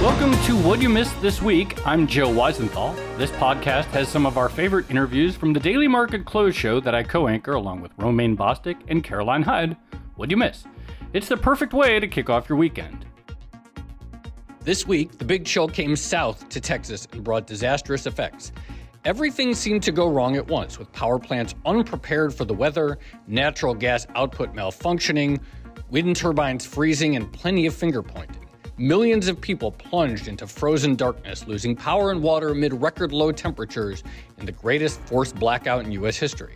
Welcome 0.00 0.30
to 0.44 0.56
What 0.56 0.80
You 0.80 0.88
Missed 0.88 1.20
This 1.20 1.42
Week. 1.42 1.84
I'm 1.84 2.06
Joe 2.06 2.28
Weisenthal. 2.28 2.94
This 3.18 3.32
podcast 3.32 3.86
has 3.86 4.08
some 4.08 4.26
of 4.26 4.38
our 4.38 4.48
favorite 4.48 4.88
interviews 4.88 5.34
from 5.34 5.52
the 5.52 5.58
Daily 5.58 5.88
Market 5.88 6.24
Close 6.24 6.54
show 6.54 6.78
that 6.78 6.94
I 6.94 7.02
co 7.02 7.26
anchor 7.26 7.54
along 7.54 7.80
with 7.80 7.90
Romaine 7.98 8.36
Bostick 8.36 8.76
and 8.86 9.02
Caroline 9.02 9.42
Hyde. 9.42 9.76
What'd 10.14 10.30
you 10.30 10.36
miss? 10.36 10.62
It's 11.14 11.26
the 11.26 11.36
perfect 11.36 11.72
way 11.72 11.98
to 11.98 12.06
kick 12.06 12.30
off 12.30 12.48
your 12.48 12.56
weekend. 12.56 13.06
This 14.60 14.86
week, 14.86 15.18
the 15.18 15.24
big 15.24 15.44
chill 15.44 15.66
came 15.66 15.96
south 15.96 16.48
to 16.50 16.60
Texas 16.60 17.08
and 17.10 17.24
brought 17.24 17.48
disastrous 17.48 18.06
effects. 18.06 18.52
Everything 19.04 19.52
seemed 19.52 19.82
to 19.82 19.90
go 19.90 20.08
wrong 20.08 20.36
at 20.36 20.46
once, 20.46 20.78
with 20.78 20.92
power 20.92 21.18
plants 21.18 21.56
unprepared 21.66 22.32
for 22.32 22.44
the 22.44 22.54
weather, 22.54 23.00
natural 23.26 23.74
gas 23.74 24.06
output 24.14 24.54
malfunctioning, 24.54 25.40
wind 25.90 26.14
turbines 26.14 26.64
freezing, 26.64 27.16
and 27.16 27.32
plenty 27.32 27.66
of 27.66 27.74
finger 27.74 28.00
pointing. 28.00 28.47
Millions 28.80 29.26
of 29.26 29.40
people 29.40 29.72
plunged 29.72 30.28
into 30.28 30.46
frozen 30.46 30.94
darkness, 30.94 31.48
losing 31.48 31.74
power 31.74 32.12
and 32.12 32.22
water 32.22 32.50
amid 32.50 32.72
record 32.80 33.10
low 33.10 33.32
temperatures 33.32 34.04
in 34.38 34.46
the 34.46 34.52
greatest 34.52 35.00
forced 35.00 35.34
blackout 35.34 35.84
in 35.84 35.90
U.S. 35.90 36.16
history. 36.16 36.54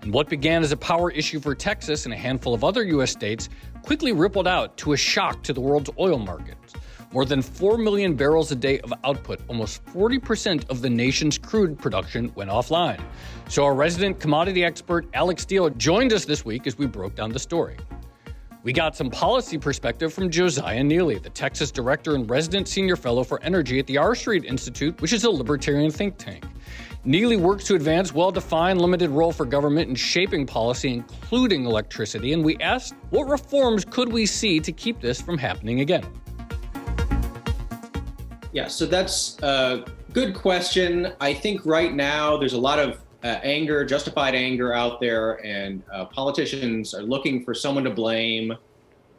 And 0.00 0.14
what 0.14 0.30
began 0.30 0.62
as 0.62 0.72
a 0.72 0.78
power 0.78 1.10
issue 1.10 1.40
for 1.40 1.54
Texas 1.54 2.06
and 2.06 2.14
a 2.14 2.16
handful 2.16 2.54
of 2.54 2.64
other 2.64 2.84
U.S. 2.84 3.10
states 3.10 3.50
quickly 3.82 4.12
rippled 4.12 4.48
out 4.48 4.78
to 4.78 4.94
a 4.94 4.96
shock 4.96 5.42
to 5.42 5.52
the 5.52 5.60
world's 5.60 5.90
oil 5.98 6.18
markets. 6.18 6.72
More 7.12 7.26
than 7.26 7.42
4 7.42 7.76
million 7.76 8.14
barrels 8.14 8.50
a 8.50 8.56
day 8.56 8.80
of 8.80 8.94
output, 9.04 9.42
almost 9.46 9.84
40% 9.84 10.70
of 10.70 10.80
the 10.80 10.88
nation's 10.88 11.36
crude 11.36 11.78
production, 11.78 12.32
went 12.34 12.48
offline. 12.48 13.04
So, 13.50 13.66
our 13.66 13.74
resident 13.74 14.20
commodity 14.20 14.64
expert, 14.64 15.06
Alix 15.12 15.42
Steel, 15.42 15.68
joined 15.68 16.14
us 16.14 16.24
this 16.24 16.46
week 16.46 16.66
as 16.66 16.78
we 16.78 16.86
broke 16.86 17.14
down 17.14 17.30
the 17.30 17.38
story. 17.38 17.76
We 18.64 18.72
got 18.72 18.94
some 18.94 19.10
policy 19.10 19.58
perspective 19.58 20.14
from 20.14 20.30
Josiah 20.30 20.82
Neeley, 20.82 21.20
the 21.20 21.30
Texas 21.30 21.72
Director 21.72 22.14
and 22.14 22.30
Resident 22.30 22.68
Senior 22.68 22.94
Fellow 22.94 23.24
for 23.24 23.42
Energy 23.42 23.80
at 23.80 23.88
the 23.88 23.98
R 23.98 24.14
Street 24.14 24.44
Institute, 24.44 25.00
which 25.02 25.12
is 25.12 25.24
a 25.24 25.30
libertarian 25.30 25.90
think 25.90 26.16
tank. 26.16 26.44
Neeley 27.04 27.36
works 27.36 27.64
to 27.64 27.74
advance 27.74 28.14
well 28.14 28.30
defined 28.30 28.80
limited 28.80 29.10
role 29.10 29.32
for 29.32 29.44
government 29.44 29.88
in 29.88 29.96
shaping 29.96 30.46
policy, 30.46 30.94
including 30.94 31.64
electricity, 31.64 32.34
and 32.34 32.44
we 32.44 32.56
asked 32.58 32.94
what 33.10 33.24
reforms 33.24 33.84
could 33.84 34.12
we 34.12 34.24
see 34.24 34.60
to 34.60 34.70
keep 34.70 35.00
this 35.00 35.20
from 35.20 35.38
happening 35.38 35.80
again? 35.80 36.06
Yeah, 38.52 38.68
so 38.68 38.86
that's 38.86 39.38
a 39.42 39.84
good 40.12 40.36
question. 40.36 41.12
I 41.20 41.34
think 41.34 41.66
right 41.66 41.92
now 41.92 42.36
there's 42.36 42.52
a 42.52 42.60
lot 42.60 42.78
of 42.78 43.00
uh, 43.24 43.38
anger, 43.42 43.84
justified 43.84 44.34
anger 44.34 44.72
out 44.72 45.00
there, 45.00 45.44
and 45.44 45.82
uh, 45.92 46.04
politicians 46.06 46.94
are 46.94 47.02
looking 47.02 47.44
for 47.44 47.54
someone 47.54 47.84
to 47.84 47.90
blame 47.90 48.52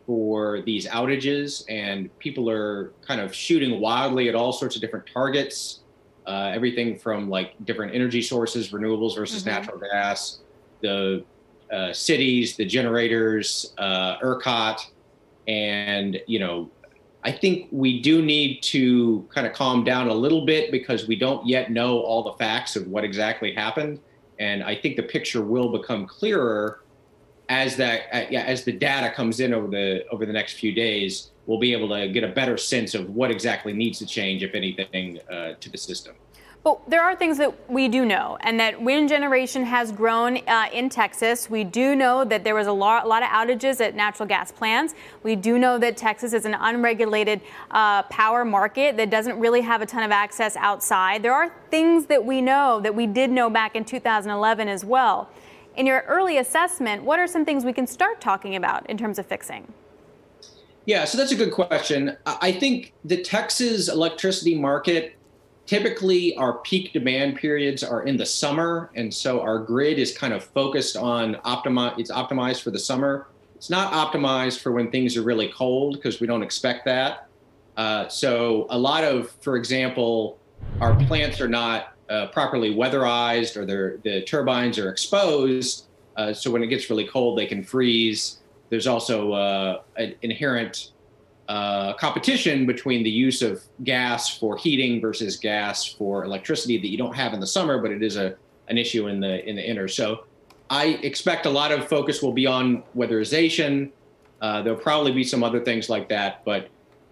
for 0.06 0.62
these 0.62 0.88
outages, 0.88 1.64
and 1.70 2.10
people 2.20 2.50
are 2.50 2.92
kind 3.02 3.22
of 3.22 3.34
shooting 3.34 3.80
wildly 3.80 4.28
at 4.28 4.36
all 4.36 4.52
sorts 4.52 4.76
of 4.76 4.82
different 4.82 5.06
targets. 5.12 5.80
Uh, 6.26 6.52
everything 6.54 6.98
from 6.98 7.30
like 7.30 7.54
different 7.66 7.94
energy 7.94 8.22
sources, 8.22 8.70
renewables 8.70 9.16
versus 9.16 9.42
mm-hmm. 9.42 9.52
natural 9.52 9.78
gas, 9.80 10.40
the 10.82 11.24
uh, 11.72 11.92
cities, 11.94 12.56
the 12.56 12.66
generators, 12.66 13.74
uh, 13.78 14.18
ERCOT, 14.20 14.80
and 15.48 16.20
you 16.28 16.40
know 16.40 16.70
I 17.26 17.32
think 17.32 17.70
we 17.72 18.02
do 18.02 18.22
need 18.22 18.62
to 18.64 19.28
kind 19.34 19.48
of 19.48 19.54
calm 19.54 19.84
down 19.84 20.10
a 20.10 20.14
little 20.14 20.46
bit 20.46 20.72
because 20.72 21.08
we 21.08 21.16
don't 21.16 21.46
yet 21.48 21.72
know 21.72 22.00
all 22.00 22.24
the 22.24 22.34
facts 22.34 22.76
of 22.76 22.88
what 22.88 23.04
exactly 23.04 23.54
happened. 23.54 24.00
And 24.40 24.64
I 24.64 24.76
think 24.76 24.98
the 24.98 25.04
picture 25.04 25.42
will 25.42 25.72
become 25.72 26.06
clearer 26.06 26.82
as 27.50 27.76
that 27.78 28.02
uh, 28.12 28.26
yeah, 28.30 28.44
as 28.44 28.64
the 28.64 28.72
data 28.72 29.14
comes 29.14 29.40
in 29.40 29.54
over 29.54 29.68
the 29.68 30.06
over 30.10 30.26
the 30.26 30.34
next 30.34 30.54
few 30.54 30.74
days. 30.74 31.32
We'll 31.46 31.60
be 31.60 31.74
able 31.74 31.90
to 31.90 32.08
get 32.08 32.24
a 32.24 32.30
better 32.30 32.58
sense 32.58 32.96
of 32.96 33.10
what 33.10 33.30
exactly 33.30 33.74
needs 33.74 34.00
to 34.00 34.06
change, 34.06 34.44
if 34.44 34.56
anything, 34.56 35.20
uh, 35.30 35.54
to 35.60 35.70
the 35.70 35.78
system. 35.78 36.16
But 36.64 36.90
there 36.90 37.04
are 37.04 37.14
things 37.14 37.38
that 37.40 37.70
we 37.70 37.90
do 37.90 38.06
know, 38.06 38.38
and 38.40 38.58
that 38.62 38.82
wind 38.82 39.10
generation 39.10 39.66
has 39.66 39.92
grown 39.92 40.38
uh, 40.48 40.68
in 40.72 40.88
Texas. 40.88 41.50
We 41.50 41.66
do 41.66 41.94
know 41.94 42.24
that 42.24 42.46
there 42.46 42.56
was 42.56 42.68
a 42.68 42.72
lot, 42.72 43.04
a 43.04 43.08
lot, 43.08 43.22
of 43.22 43.28
outages 43.28 43.82
at 43.82 43.96
natural 43.96 44.30
gas 44.30 44.50
plants. 44.50 44.96
We 45.24 45.36
do 45.36 45.60
know 45.60 45.78
that 45.80 45.98
Texas 45.98 46.32
is 46.32 46.46
an 46.46 46.54
unregulated 46.54 47.42
uh, 47.72 48.04
power 48.04 48.46
market 48.46 48.96
that 48.96 49.10
doesn't 49.10 49.38
really 49.40 49.60
have 49.60 49.82
a 49.82 49.86
ton 49.86 50.04
of 50.04 50.12
access 50.12 50.56
outside. 50.56 51.22
There 51.22 51.34
are 51.34 51.54
things 51.70 52.06
that 52.06 52.24
we 52.24 52.42
know 52.42 52.80
that 52.80 52.96
we 52.96 53.08
did 53.08 53.30
know 53.30 53.50
back 53.50 53.76
in 53.76 53.84
2011 53.84 54.70
as 54.70 54.86
well. 54.86 55.30
In 55.76 55.86
your 55.86 56.06
early 56.08 56.38
assessment, 56.38 57.04
what 57.04 57.20
are 57.20 57.28
some 57.28 57.44
things 57.44 57.66
we 57.66 57.74
can 57.74 57.88
start 57.88 58.22
talking 58.22 58.56
about 58.56 58.90
in 58.90 58.98
terms 58.98 59.20
of 59.20 59.26
fixing? 59.26 59.74
Yeah, 60.86 61.04
so 61.04 61.18
that's 61.18 61.32
a 61.34 61.36
good 61.36 61.52
question. 61.52 62.16
I 62.26 62.54
think 62.54 62.94
the 63.04 63.22
Texas 63.22 63.90
electricity 63.90 64.56
market 64.56 65.18
typically 65.66 66.36
our 66.36 66.60
peak 66.60 66.94
demand 66.94 67.38
periods 67.38 67.84
are 67.84 68.04
in 68.04 68.18
the 68.18 68.26
summer 68.26 68.92
and 68.96 69.14
so 69.14 69.42
our 69.42 69.60
grid 69.60 69.98
is 69.98 70.16
kind 70.16 70.34
of 70.34 70.44
focused 70.44 70.98
on 70.98 71.36
optimize 71.46 71.98
it's 71.98 72.12
optimized 72.12 72.62
for 72.62 72.72
the 72.72 72.80
summer. 72.80 73.28
It's 73.56 73.70
not 73.70 73.94
optimized 73.94 74.60
for 74.60 74.72
when 74.74 74.92
things 74.92 75.16
are 75.16 75.22
really 75.22 75.50
cold 75.50 75.96
because 75.96 76.20
we 76.20 76.28
don't 76.28 76.44
expect 76.44 76.84
that. 76.86 77.28
Uh, 77.78 78.08
so 78.08 78.68
a 78.70 78.78
lot 78.78 79.04
of 79.04 79.32
for 79.42 79.56
example 79.56 80.38
our 80.80 80.96
plants 81.06 81.40
are 81.42 81.48
not 81.48 81.94
uh, 82.10 82.28
properly 82.28 82.76
weatherized 82.76 83.56
or 83.56 83.66
the 83.66 84.22
turbines 84.24 84.78
are 84.78 84.90
exposed 84.90 85.86
uh, 86.18 86.34
so 86.34 86.52
when 86.52 86.62
it 86.62 86.68
gets 86.68 86.90
really 86.90 87.08
cold 87.08 87.38
they 87.38 87.46
can 87.46 87.64
freeze. 87.64 88.40
There's 88.70 88.88
also 88.88 89.34
uh, 89.34 89.82
an 89.98 90.16
inherent 90.24 90.93
uh, 91.48 91.94
competition 91.94 92.66
between 92.66 93.04
the 93.04 93.10
use 93.10 93.42
of 93.42 93.62
gas 93.84 94.38
for 94.38 94.58
heating 94.58 95.02
versus 95.02 95.38
gas 95.38 95.86
for 95.86 96.24
electricity 96.24 96.78
that 96.78 96.88
you 96.88 96.98
don't 96.98 97.16
have 97.16 97.34
in 97.34 97.40
the 97.40 97.48
summer, 97.48 97.82
but 97.82 97.92
it 97.92 98.02
is 98.02 98.18
a 98.18 98.36
an 98.70 98.78
issue 98.78 99.08
in 99.08 99.20
the 99.20 99.48
in 99.48 99.56
the 99.56 99.70
inner. 99.70 99.88
So 99.88 100.26
I 100.70 101.00
expect 101.04 101.46
a 101.46 101.50
lot 101.50 101.72
of 101.72 101.88
focus 101.88 102.22
will 102.22 102.32
be 102.32 102.48
on 102.48 102.84
weatherization. 102.96 103.92
Uh, 104.42 104.62
there'll 104.62 104.80
probably 104.80 105.12
be 105.12 105.24
some 105.24 105.44
other 105.44 105.60
things 105.60 105.90
like 105.90 106.10
that, 106.10 106.44
but 106.46 106.70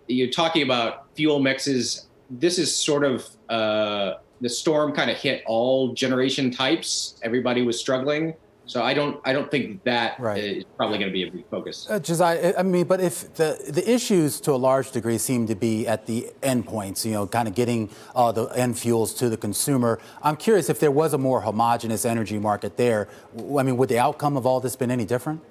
you're 0.07 0.29
talking 0.29 0.63
about 0.63 1.07
fuel 1.15 1.39
mixes. 1.39 2.07
This 2.29 2.57
is 2.57 2.73
sort 2.73 3.03
of 3.03 3.27
uh, 3.49 4.15
the 4.39 4.49
storm 4.49 4.93
kind 4.93 5.11
of 5.11 5.17
hit 5.17 5.43
all 5.45 5.93
generation 5.93 6.51
types. 6.51 7.19
Everybody 7.23 7.61
was 7.61 7.79
struggling. 7.79 8.33
So 8.71 8.81
I 8.81 8.93
don't 8.93 9.19
I 9.25 9.33
don't 9.33 9.51
think 9.51 9.83
that 9.83 10.17
right. 10.17 10.41
is 10.41 10.63
probably 10.77 10.97
going 10.97 11.09
to 11.09 11.13
be 11.13 11.27
a 11.27 11.29
big 11.29 11.45
focus. 11.49 11.87
Uh, 11.89 11.99
Josiah, 11.99 12.53
I 12.57 12.63
mean, 12.63 12.85
but 12.85 13.01
if 13.01 13.33
the 13.33 13.59
the 13.67 13.83
issues 13.91 14.39
to 14.41 14.53
a 14.53 14.61
large 14.69 14.91
degree 14.91 15.17
seem 15.17 15.45
to 15.47 15.55
be 15.55 15.85
at 15.85 16.05
the 16.05 16.31
end 16.41 16.65
points, 16.65 17.05
you 17.05 17.11
know, 17.11 17.27
kind 17.27 17.49
of 17.49 17.53
getting 17.53 17.89
uh, 18.15 18.31
the 18.31 18.45
end 18.45 18.79
fuels 18.79 19.13
to 19.15 19.27
the 19.27 19.35
consumer, 19.35 19.99
I'm 20.23 20.37
curious 20.37 20.69
if 20.69 20.79
there 20.79 20.89
was 20.89 21.13
a 21.13 21.17
more 21.17 21.41
homogenous 21.41 22.05
energy 22.05 22.39
market 22.39 22.77
there. 22.77 23.09
I 23.35 23.63
mean, 23.63 23.75
would 23.75 23.89
the 23.89 23.99
outcome 23.99 24.37
of 24.37 24.45
all 24.45 24.61
this 24.61 24.77
been 24.77 24.89
any 24.89 25.03
different? 25.03 25.41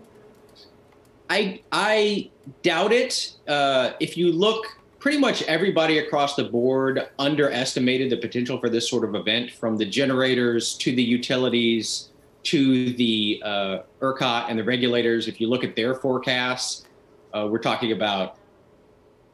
I 1.28 1.60
I 1.70 2.30
doubt 2.62 2.90
it. 2.90 3.36
Uh, 3.46 3.92
if 4.00 4.16
you 4.16 4.32
look 4.32 4.64
pretty 4.98 5.18
much 5.18 5.42
everybody 5.42 5.98
across 5.98 6.36
the 6.36 6.44
board 6.44 7.10
underestimated 7.18 8.08
the 8.08 8.16
potential 8.16 8.58
for 8.58 8.70
this 8.70 8.88
sort 8.88 9.04
of 9.04 9.14
event 9.14 9.50
from 9.50 9.76
the 9.76 9.84
generators 9.84 10.74
to 10.76 10.94
the 10.96 11.02
utilities 11.02 12.09
to 12.42 12.92
the 12.94 13.42
uh, 13.44 13.78
ERCOT 14.00 14.46
and 14.48 14.58
the 14.58 14.64
regulators, 14.64 15.28
if 15.28 15.40
you 15.40 15.48
look 15.48 15.64
at 15.64 15.76
their 15.76 15.94
forecasts, 15.94 16.86
uh, 17.34 17.46
we're 17.50 17.58
talking 17.58 17.92
about 17.92 18.38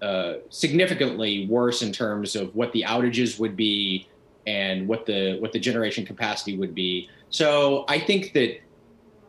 uh, 0.02 0.34
significantly 0.50 1.46
worse 1.46 1.82
in 1.82 1.92
terms 1.92 2.36
of 2.36 2.54
what 2.54 2.72
the 2.72 2.84
outages 2.86 3.38
would 3.38 3.56
be 3.56 4.08
and 4.46 4.86
what 4.86 5.06
the 5.06 5.38
what 5.40 5.52
the 5.52 5.58
generation 5.58 6.04
capacity 6.04 6.56
would 6.56 6.74
be. 6.74 7.08
So 7.30 7.84
I 7.88 7.98
think 7.98 8.32
that 8.34 8.60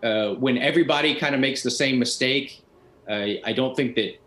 uh, 0.03 0.35
when 0.35 0.57
everybody 0.57 1.15
kind 1.15 1.33
of 1.33 1.41
makes 1.41 1.63
the 1.63 1.71
same 1.71 1.97
mistake, 1.97 2.63
I 3.09 3.53
don't 3.55 3.73
think 3.75 3.95
that 3.95 4.19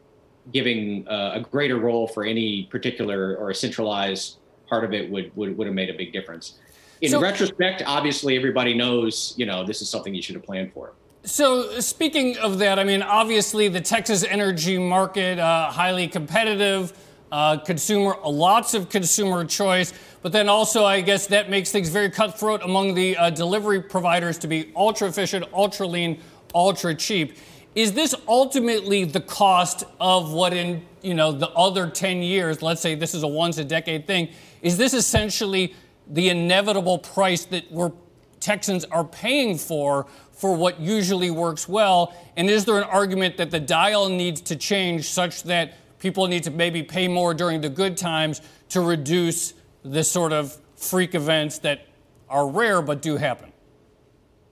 giving 0.52 1.06
uh, 1.06 1.32
a 1.34 1.40
greater 1.40 1.76
role 1.76 2.06
for 2.06 2.24
any 2.24 2.64
particular 2.64 3.36
or 3.36 3.50
a 3.50 3.54
centralized 3.54 4.38
part 4.68 4.84
of 4.84 4.92
it 4.92 5.10
would 5.10 5.34
would, 5.36 5.56
would 5.56 5.66
have 5.66 5.74
made 5.74 5.90
a 5.90 5.94
big 5.94 6.12
difference. 6.12 6.58
In 7.00 7.10
so, 7.10 7.20
retrospect, 7.20 7.82
obviously 7.86 8.36
everybody 8.36 8.74
knows, 8.74 9.32
you 9.36 9.46
know, 9.46 9.64
this 9.64 9.80
is 9.80 9.88
something 9.88 10.14
you 10.14 10.20
should 10.20 10.34
have 10.34 10.44
planned 10.44 10.72
for. 10.72 10.92
So, 11.22 11.80
speaking 11.80 12.36
of 12.38 12.58
that, 12.58 12.78
I 12.78 12.84
mean, 12.84 13.02
obviously 13.02 13.68
the 13.68 13.80
Texas 13.80 14.24
energy 14.24 14.78
market 14.78 15.38
uh, 15.38 15.70
highly 15.70 16.08
competitive, 16.08 16.92
uh, 17.32 17.58
consumer 17.58 18.16
lots 18.24 18.74
of 18.74 18.88
consumer 18.88 19.44
choice, 19.44 19.92
but 20.22 20.32
then 20.32 20.48
also 20.48 20.84
I 20.84 21.00
guess 21.00 21.26
that 21.28 21.48
makes 21.48 21.70
things 21.70 21.88
very 21.88 22.10
cutthroat 22.10 22.62
among 22.62 22.94
the 22.94 23.16
uh, 23.16 23.30
delivery 23.30 23.80
providers 23.80 24.38
to 24.38 24.48
be 24.48 24.72
ultra 24.74 25.08
efficient, 25.08 25.46
ultra 25.52 25.86
lean, 25.86 26.20
ultra 26.54 26.94
cheap. 26.94 27.36
Is 27.74 27.92
this 27.92 28.14
ultimately 28.26 29.04
the 29.04 29.20
cost 29.20 29.84
of 30.00 30.32
what 30.32 30.52
in 30.52 30.82
you 31.02 31.14
know 31.14 31.32
the 31.32 31.48
other 31.50 31.88
10 31.88 32.22
years? 32.22 32.62
Let's 32.62 32.80
say 32.80 32.94
this 32.94 33.14
is 33.14 33.22
a 33.22 33.28
once 33.28 33.58
a 33.58 33.64
decade 33.64 34.06
thing. 34.06 34.30
Is 34.60 34.76
this 34.76 34.92
essentially 34.92 35.74
the 36.10 36.28
inevitable 36.28 36.98
price 36.98 37.44
that 37.46 37.70
we're 37.70 37.92
Texans 38.40 38.86
are 38.86 39.04
paying 39.04 39.58
for 39.58 40.06
for 40.32 40.56
what 40.56 40.80
usually 40.80 41.30
works 41.30 41.68
well? 41.68 42.14
And 42.36 42.48
is 42.48 42.64
there 42.64 42.78
an 42.78 42.84
argument 42.84 43.36
that 43.36 43.50
the 43.50 43.60
dial 43.60 44.08
needs 44.08 44.40
to 44.42 44.56
change 44.56 45.04
such 45.04 45.42
that 45.44 45.74
people 45.98 46.26
need 46.26 46.44
to 46.44 46.50
maybe 46.50 46.82
pay 46.82 47.06
more 47.06 47.34
during 47.34 47.60
the 47.60 47.68
good 47.68 47.96
times 47.96 48.40
to 48.70 48.80
reduce 48.80 49.52
the 49.84 50.02
sort 50.02 50.32
of 50.32 50.56
freak 50.74 51.14
events 51.14 51.58
that 51.58 51.86
are 52.28 52.48
rare 52.48 52.80
but 52.80 53.02
do 53.02 53.16
happen? 53.16 53.52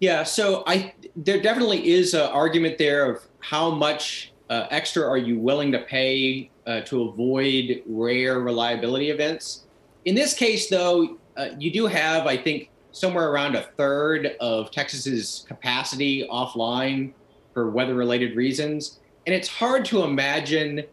Yeah, 0.01 0.23
so 0.23 0.63
I 0.67 0.95
there 1.17 1.41
definitely 1.41 1.89
is 1.89 2.15
an 2.15 2.31
argument 2.31 2.79
there 2.79 3.11
of 3.11 3.23
how 3.41 3.71
much 3.71 4.33
uh, 4.51 4.67
extra 4.71 5.09
are 5.09 5.19
you 5.19 5.39
willing 5.39 5.73
to 5.73 5.81
pay 5.81 6.51
uh, 6.67 6.83
to 6.83 7.03
avoid 7.03 7.83
rare 7.87 8.41
reliability 8.41 9.11
events. 9.11 9.65
In 10.05 10.15
this 10.15 10.35
case, 10.35 10.69
though, 10.69 11.19
uh, 11.39 11.51
you 11.59 11.71
do 11.71 11.87
have, 11.87 12.27
I 12.27 12.37
think, 12.37 12.71
somewhere 12.93 13.31
around 13.31 13.55
a 13.55 13.63
third 13.63 14.37
of 14.41 14.71
Texas's 14.71 15.45
capacity 15.47 16.27
offline 16.31 17.13
for 17.55 17.71
weather 17.71 17.95
related 17.95 18.37
reasons. 18.37 18.99
And 19.27 19.35
it's 19.35 19.49
hard 19.49 19.85
to 19.87 20.03
imagine 20.03 20.85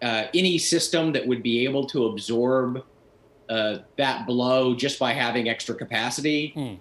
uh, 0.00 0.24
any 0.34 0.56
system 0.58 1.12
that 1.12 1.26
would 1.26 1.42
be 1.42 1.64
able 1.64 1.84
to 1.86 2.06
absorb 2.06 2.84
uh, 3.48 3.78
that 3.96 4.26
blow 4.26 4.74
just 4.74 4.98
by 4.98 5.12
having 5.12 5.48
extra 5.48 5.74
capacity. 5.74 6.52
Hmm. 6.54 6.74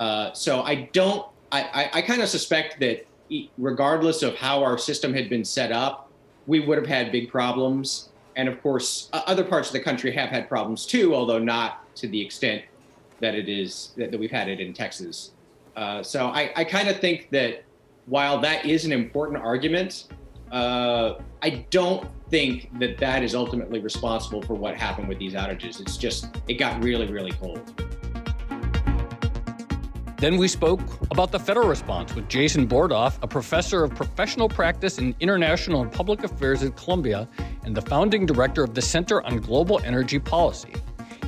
Uh, 0.00 0.32
so 0.32 0.62
I 0.62 0.88
don't, 0.92 1.26
I, 1.52 1.62
I, 1.62 1.90
I 1.98 2.02
kind 2.02 2.22
of 2.22 2.28
suspect 2.28 2.80
that 2.80 3.06
regardless 3.56 4.22
of 4.22 4.34
how 4.34 4.62
our 4.62 4.78
system 4.78 5.14
had 5.14 5.28
been 5.28 5.44
set 5.44 5.70
up, 5.70 6.10
we 6.46 6.60
would 6.60 6.78
have 6.78 6.86
had 6.86 7.12
big 7.12 7.30
problems. 7.30 8.08
And 8.36 8.48
of 8.48 8.60
course, 8.62 9.08
other 9.12 9.44
parts 9.44 9.68
of 9.68 9.74
the 9.74 9.80
country 9.80 10.10
have 10.12 10.30
had 10.30 10.48
problems 10.48 10.86
too, 10.86 11.14
although 11.14 11.38
not 11.38 11.83
to 11.96 12.08
the 12.08 12.20
extent 12.20 12.62
that 13.20 13.34
it 13.34 13.48
is 13.48 13.92
that, 13.96 14.10
that 14.10 14.18
we've 14.18 14.30
had 14.30 14.48
it 14.48 14.60
in 14.60 14.72
Texas. 14.72 15.32
Uh, 15.76 16.02
so 16.02 16.26
I, 16.26 16.52
I 16.56 16.64
kind 16.64 16.88
of 16.88 17.00
think 17.00 17.30
that 17.30 17.64
while 18.06 18.40
that 18.40 18.64
is 18.64 18.84
an 18.84 18.92
important 18.92 19.42
argument, 19.42 20.08
uh, 20.52 21.14
I 21.42 21.64
don't 21.70 22.06
think 22.30 22.70
that 22.78 22.98
that 22.98 23.22
is 23.22 23.34
ultimately 23.34 23.80
responsible 23.80 24.42
for 24.42 24.54
what 24.54 24.76
happened 24.76 25.08
with 25.08 25.18
these 25.18 25.34
outages. 25.34 25.80
It's 25.80 25.96
just 25.96 26.28
it 26.48 26.54
got 26.54 26.82
really 26.82 27.06
really 27.06 27.32
cold. 27.32 27.82
Then 30.16 30.38
we 30.38 30.48
spoke 30.48 30.80
about 31.10 31.32
the 31.32 31.38
federal 31.38 31.68
response 31.68 32.14
with 32.14 32.28
Jason 32.28 32.66
Bordoff, 32.66 33.18
a 33.20 33.26
professor 33.26 33.84
of 33.84 33.94
professional 33.94 34.48
practice 34.48 34.98
in 34.98 35.14
international 35.20 35.82
and 35.82 35.92
public 35.92 36.24
affairs 36.24 36.62
at 36.62 36.76
Columbia 36.76 37.28
and 37.64 37.76
the 37.76 37.82
founding 37.82 38.24
director 38.24 38.64
of 38.64 38.74
the 38.74 38.80
Center 38.80 39.22
on 39.26 39.38
Global 39.38 39.80
Energy 39.84 40.18
Policy. 40.18 40.72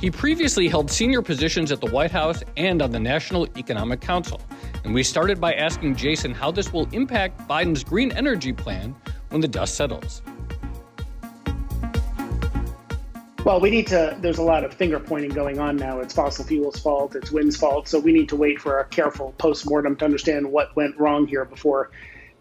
He 0.01 0.11
previously 0.11 0.69
held 0.69 0.91
senior 0.91 1.23
positions 1.23 1.73
at 1.73 1.81
the 1.81 1.91
White 1.91 2.11
House 2.11 2.43
and 2.59 2.83
on 2.83 2.91
the 2.91 3.01
National 3.01 3.49
Economic 3.57 4.03
Council. 4.03 4.43
And 4.85 4.93
we 4.93 5.03
started 5.03 5.41
by 5.41 5.55
asking 5.55 5.97
Jason 5.97 6.33
how 6.33 6.51
this 6.51 6.71
will 6.71 6.87
impact 6.93 7.49
Biden's 7.49 7.83
green 7.83 8.13
energy 8.13 8.53
plan 8.53 8.95
when 9.31 9.41
the 9.41 9.49
dust 9.49 9.75
settles. 9.75 10.21
Well, 13.43 13.59
we 13.61 13.71
need 13.71 13.87
to, 13.87 14.19
there's 14.21 14.39
a 14.39 14.43
lot 14.43 14.65
of 14.65 14.75
finger 14.75 15.01
pointing 15.01 15.31
going 15.31 15.59
on 15.61 15.77
now. 15.77 16.01
It's 16.01 16.13
fossil 16.13 16.45
fuels' 16.45 16.79
fault, 16.79 17.15
it's 17.15 17.31
wind's 17.31 17.57
fault. 17.57 17.89
So 17.89 17.99
we 17.99 18.13
need 18.13 18.29
to 18.29 18.37
wait 18.37 18.61
for 18.61 18.81
a 18.81 18.85
careful 18.85 19.35
postmortem 19.39 19.97
to 19.97 20.05
understand 20.05 20.53
what 20.53 20.77
went 20.77 20.99
wrong 20.99 21.27
here 21.27 21.47
before 21.47 21.91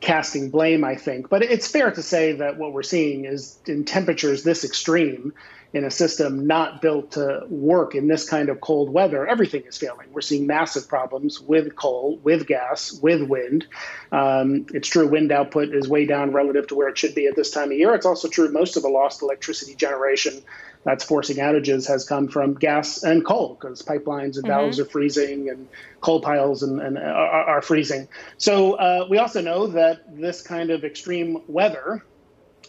casting 0.01 0.50
blame, 0.50 0.84
I 0.84 0.96
think. 0.96 1.30
But 1.30 1.42
it's 1.42 1.68
fair 1.68 1.92
to 1.92 2.01
say 2.01 2.34
that 2.34 2.58
what 2.58 2.74
we're 2.74 2.84
seeing 2.84 3.25
is 3.25 3.60
in 3.66 3.86
temperatures 3.86 4.44
this 4.44 4.63
extreme, 4.66 5.34
in 5.75 5.83
a 5.83 5.92
system 5.92 6.48
not 6.48 6.81
built 6.81 7.12
to 7.12 7.45
work 7.50 7.95
in 7.95 8.07
this 8.07 8.27
kind 8.30 8.48
of 8.48 8.62
cold 8.62 8.89
weather, 8.89 9.27
everything 9.27 9.62
is 9.68 9.77
failing. 9.77 10.07
We're 10.13 10.22
seeing 10.22 10.48
massive 10.48 10.88
problems 10.88 11.42
with 11.42 11.75
coal, 11.75 12.18
with 12.24 12.48
gas, 12.48 12.94
with 12.94 13.22
wind. 13.24 13.68
Um, 14.10 14.68
it's 14.74 14.88
true 14.88 15.06
wind 15.06 15.33
output 15.33 15.75
is 15.75 15.89
way 15.89 16.06
down 16.06 16.31
relative 16.31 16.68
to 16.68 16.75
where 16.75 16.88
it 16.88 16.98
should 16.98 17.13
be 17.13 17.27
at 17.27 17.36
this 17.36 17.51
time 17.51 17.72
of 17.72 17.77
year. 17.77 17.94
It's 17.94 18.06
also 18.06 18.30
true 18.30 18.50
most 18.54 18.77
of 18.77 18.83
the 18.83 18.89
lost 18.89 19.22
electricity 19.22 19.75
generation 19.75 20.42
that's 20.86 21.04
forcing 21.04 21.38
outages 21.38 21.89
has 21.89 22.07
come 22.07 22.30
from 22.30 22.54
gas 22.54 23.04
and 23.04 23.25
coal 23.25 23.57
because 23.60 23.81
pipelines 23.81 24.36
and 24.38 24.45
mm-hmm. 24.45 24.48
valves 24.48 24.80
are 24.80 24.86
freezing 24.86 25.50
and 25.50 25.68
coal 26.00 26.22
piles 26.22 26.63
and, 26.63 26.80
and 26.80 26.98
are, 26.98 27.04
are, 27.04 27.62
freezing. 27.62 28.07
So 28.38 28.75
uh, 28.75 29.07
we 29.10 29.18
also 29.18 29.42
know 29.42 29.68
that 29.68 30.18
this 30.18 30.42
kind 30.42 30.69
of 30.69 30.86
extreme 30.86 31.42
weather 31.48 32.06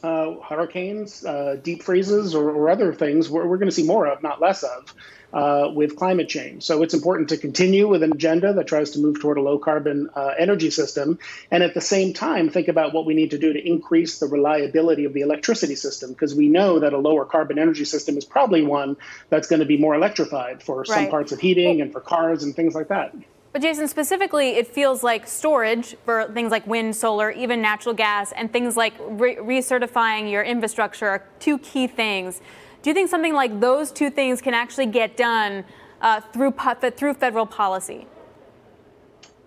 uh, 0.02 0.34
hurricanes, 0.40 1.24
uh, 1.24 1.56
deep 1.62 1.82
freezes, 1.82 2.34
or, 2.34 2.50
or, 2.50 2.70
other 2.70 2.92
things 2.92 3.28
we're, 3.30 3.46
we're 3.46 3.56
going 3.56 3.68
to 3.68 3.74
see 3.74 3.86
more 3.86 4.06
of, 4.06 4.22
not 4.22 4.40
less 4.40 4.62
of, 4.62 4.94
uh, 5.32 5.70
with 5.72 5.96
climate 5.96 6.28
change. 6.28 6.62
So 6.62 6.82
it's 6.82 6.94
important 6.94 7.30
to 7.30 7.36
continue 7.36 7.88
with 7.88 8.02
an 8.02 8.12
agenda 8.12 8.52
that 8.54 8.66
tries 8.66 8.92
to 8.92 8.98
move 8.98 9.20
toward 9.20 9.38
a 9.38 9.40
low 9.40 9.58
carbon 9.58 10.10
uh, 10.14 10.34
energy 10.38 10.70
system, 10.70 11.18
and 11.50 11.62
at 11.62 11.74
the 11.74 11.80
same 11.80 12.12
time 12.12 12.50
think 12.50 12.68
about 12.68 12.92
what 12.92 13.06
we 13.06 13.14
need 13.14 13.30
to 13.32 13.38
do 13.38 13.52
to 13.52 13.66
increase 13.66 14.18
the 14.18 14.26
reliability 14.26 15.04
of 15.04 15.12
the 15.12 15.20
electricity 15.20 15.76
system, 15.76 16.10
because 16.10 16.34
we 16.34 16.48
know 16.48 16.80
that 16.80 16.92
a 16.92 16.98
lower 16.98 17.24
carbon 17.24 17.58
energy 17.58 17.84
system 17.84 18.16
is 18.16 18.24
probably 18.24 18.62
one 18.62 18.96
that's 19.28 19.48
going 19.48 19.60
to 19.60 19.66
be 19.66 19.78
more 19.78 19.94
electrified 19.94 20.62
for 20.62 20.78
right. 20.78 20.86
some 20.88 21.08
parts 21.08 21.32
of 21.32 21.40
heating 21.40 21.80
and 21.80 21.92
for 21.92 22.00
cars 22.00 22.42
and 22.42 22.54
things 22.54 22.74
like 22.74 22.88
that. 22.88 23.14
But 23.56 23.62
Jason, 23.62 23.88
specifically, 23.88 24.50
it 24.56 24.66
feels 24.66 25.02
like 25.02 25.26
storage 25.26 25.96
for 26.04 26.30
things 26.34 26.50
like 26.50 26.66
wind, 26.66 26.94
solar, 26.94 27.30
even 27.30 27.62
natural 27.62 27.94
gas, 27.94 28.32
and 28.32 28.52
things 28.52 28.76
like 28.76 28.92
re- 29.00 29.36
recertifying 29.36 30.30
your 30.30 30.42
infrastructure 30.42 31.08
are 31.08 31.24
two 31.40 31.56
key 31.60 31.86
things. 31.86 32.42
Do 32.82 32.90
you 32.90 32.92
think 32.92 33.08
something 33.08 33.32
like 33.32 33.58
those 33.58 33.90
two 33.92 34.10
things 34.10 34.42
can 34.42 34.52
actually 34.52 34.84
get 34.84 35.16
done 35.16 35.64
uh, 36.02 36.20
through 36.20 36.52
through 36.98 37.14
federal 37.14 37.46
policy? 37.46 38.06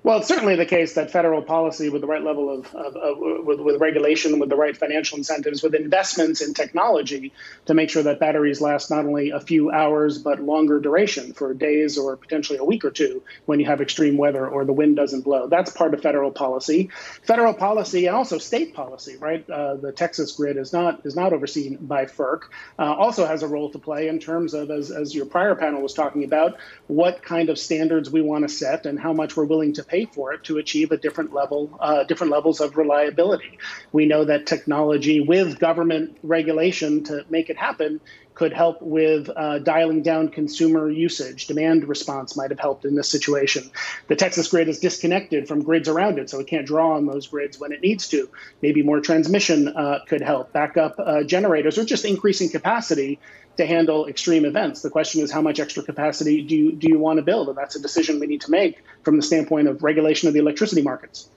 Well, 0.09 0.17
it's 0.17 0.27
certainly 0.27 0.55
the 0.55 0.65
case 0.65 0.95
that 0.95 1.11
federal 1.11 1.43
policy, 1.43 1.89
with 1.89 2.01
the 2.01 2.07
right 2.07 2.23
level 2.23 2.49
of, 2.49 2.73
of, 2.73 2.95
of 2.95 3.17
with, 3.45 3.59
with, 3.59 3.79
regulation, 3.79 4.39
with 4.39 4.49
the 4.49 4.55
right 4.55 4.75
financial 4.75 5.19
incentives, 5.19 5.61
with 5.61 5.75
investments 5.75 6.41
in 6.41 6.55
technology 6.55 7.31
to 7.67 7.75
make 7.75 7.91
sure 7.91 8.01
that 8.01 8.19
batteries 8.19 8.59
last 8.59 8.89
not 8.89 9.05
only 9.05 9.29
a 9.29 9.39
few 9.39 9.69
hours 9.69 10.17
but 10.17 10.41
longer 10.41 10.79
duration 10.79 11.33
for 11.33 11.53
days 11.53 11.95
or 11.95 12.17
potentially 12.17 12.57
a 12.57 12.63
week 12.63 12.85
or 12.85 12.89
two 12.89 13.21
when 13.45 13.59
you 13.59 13.67
have 13.67 13.81
extreme 13.81 14.17
weather 14.17 14.47
or 14.47 14.65
the 14.65 14.73
wind 14.73 14.95
doesn't 14.95 15.21
blow. 15.21 15.47
That's 15.47 15.69
part 15.69 15.93
of 15.93 16.01
federal 16.01 16.31
policy. 16.31 16.89
Federal 17.21 17.53
policy 17.53 18.07
and 18.07 18.15
also 18.15 18.39
state 18.39 18.73
policy, 18.73 19.15
right? 19.17 19.47
Uh, 19.47 19.75
the 19.75 19.91
Texas 19.91 20.31
grid 20.31 20.57
is 20.57 20.73
not 20.73 21.05
is 21.05 21.15
not 21.15 21.33
overseen 21.33 21.77
by 21.81 22.05
FERC. 22.05 22.45
Uh, 22.79 22.95
also 22.95 23.27
has 23.27 23.43
a 23.43 23.47
role 23.47 23.69
to 23.69 23.77
play 23.77 24.07
in 24.07 24.17
terms 24.17 24.55
of, 24.55 24.71
as 24.71 24.89
as 24.89 25.13
your 25.13 25.27
prior 25.27 25.53
panel 25.53 25.83
was 25.83 25.93
talking 25.93 26.23
about, 26.23 26.57
what 26.87 27.21
kind 27.21 27.51
of 27.51 27.59
standards 27.59 28.09
we 28.09 28.21
want 28.21 28.41
to 28.41 28.49
set 28.49 28.87
and 28.87 28.99
how 28.99 29.13
much 29.13 29.37
we're 29.37 29.45
willing 29.45 29.73
to 29.73 29.83
pay 29.83 29.98
for 30.05 30.33
it 30.33 30.43
to 30.45 30.57
achieve 30.57 30.91
a 30.91 30.97
different 30.97 31.33
level, 31.33 31.77
uh, 31.79 32.03
different 32.03 32.31
levels 32.31 32.61
of 32.61 32.77
reliability. 32.77 33.57
We 33.91 34.05
know 34.05 34.25
that 34.25 34.45
technology 34.45 35.21
with 35.21 35.59
government 35.59 36.17
regulation 36.23 37.03
to 37.05 37.25
make 37.29 37.49
it 37.49 37.57
happen 37.57 38.01
could 38.39 38.53
help 38.53 38.81
with 38.81 39.29
uh, 39.35 39.59
dialing 39.59 40.01
down 40.01 40.29
consumer 40.29 40.89
usage. 40.89 41.47
Demand 41.47 41.85
response 41.89 42.37
might 42.37 42.51
have 42.51 42.59
helped 42.59 42.85
in 42.85 42.95
this 42.95 43.09
situation. 43.09 43.69
The 44.07 44.15
Texas 44.15 44.47
grid 44.47 44.69
is 44.69 44.79
disconnected 44.79 45.45
from 45.45 45.61
grids 45.61 45.89
around 45.89 46.19
it, 46.19 46.29
so 46.29 46.39
it 46.39 46.47
can't 46.47 46.65
draw 46.65 46.95
on 46.95 47.05
those 47.05 47.27
grids 47.27 47.59
when 47.59 47.73
it 47.73 47.81
needs 47.81 48.07
to. 48.09 48.29
Maybe 48.61 48.81
more 48.81 49.01
transmission 49.01 49.67
uh, 49.67 49.99
could 50.07 50.21
help, 50.21 50.53
backup 50.53 50.95
uh, 50.97 51.23
generators, 51.23 51.77
or 51.77 51.83
just 51.83 52.05
increasing 52.05 52.49
capacity 52.49 53.19
to 53.59 53.65
handle 53.65 54.07
extreme 54.07 54.45
events. 54.45 54.81
The 54.81 54.89
question 54.89 55.21
is, 55.21 55.31
how 55.31 55.41
much 55.41 55.59
extra 55.59 55.83
capacity 55.83 56.41
do 56.41 56.55
you, 56.55 56.71
do 56.71 56.87
you 56.87 56.97
want 56.97 57.17
to 57.17 57.23
build? 57.23 57.49
And 57.49 57.57
that's 57.57 57.75
a 57.75 57.81
decision 57.81 58.19
we 58.19 58.25
need 58.25 58.39
to 58.41 58.51
make 58.51 58.81
from 59.03 59.17
the 59.17 59.21
standpoint 59.21 59.67
of 59.67 59.83
regulation 59.83 60.29
of 60.29 60.33
the 60.33 60.39
electricity 60.39 60.81
markets. 60.81 61.27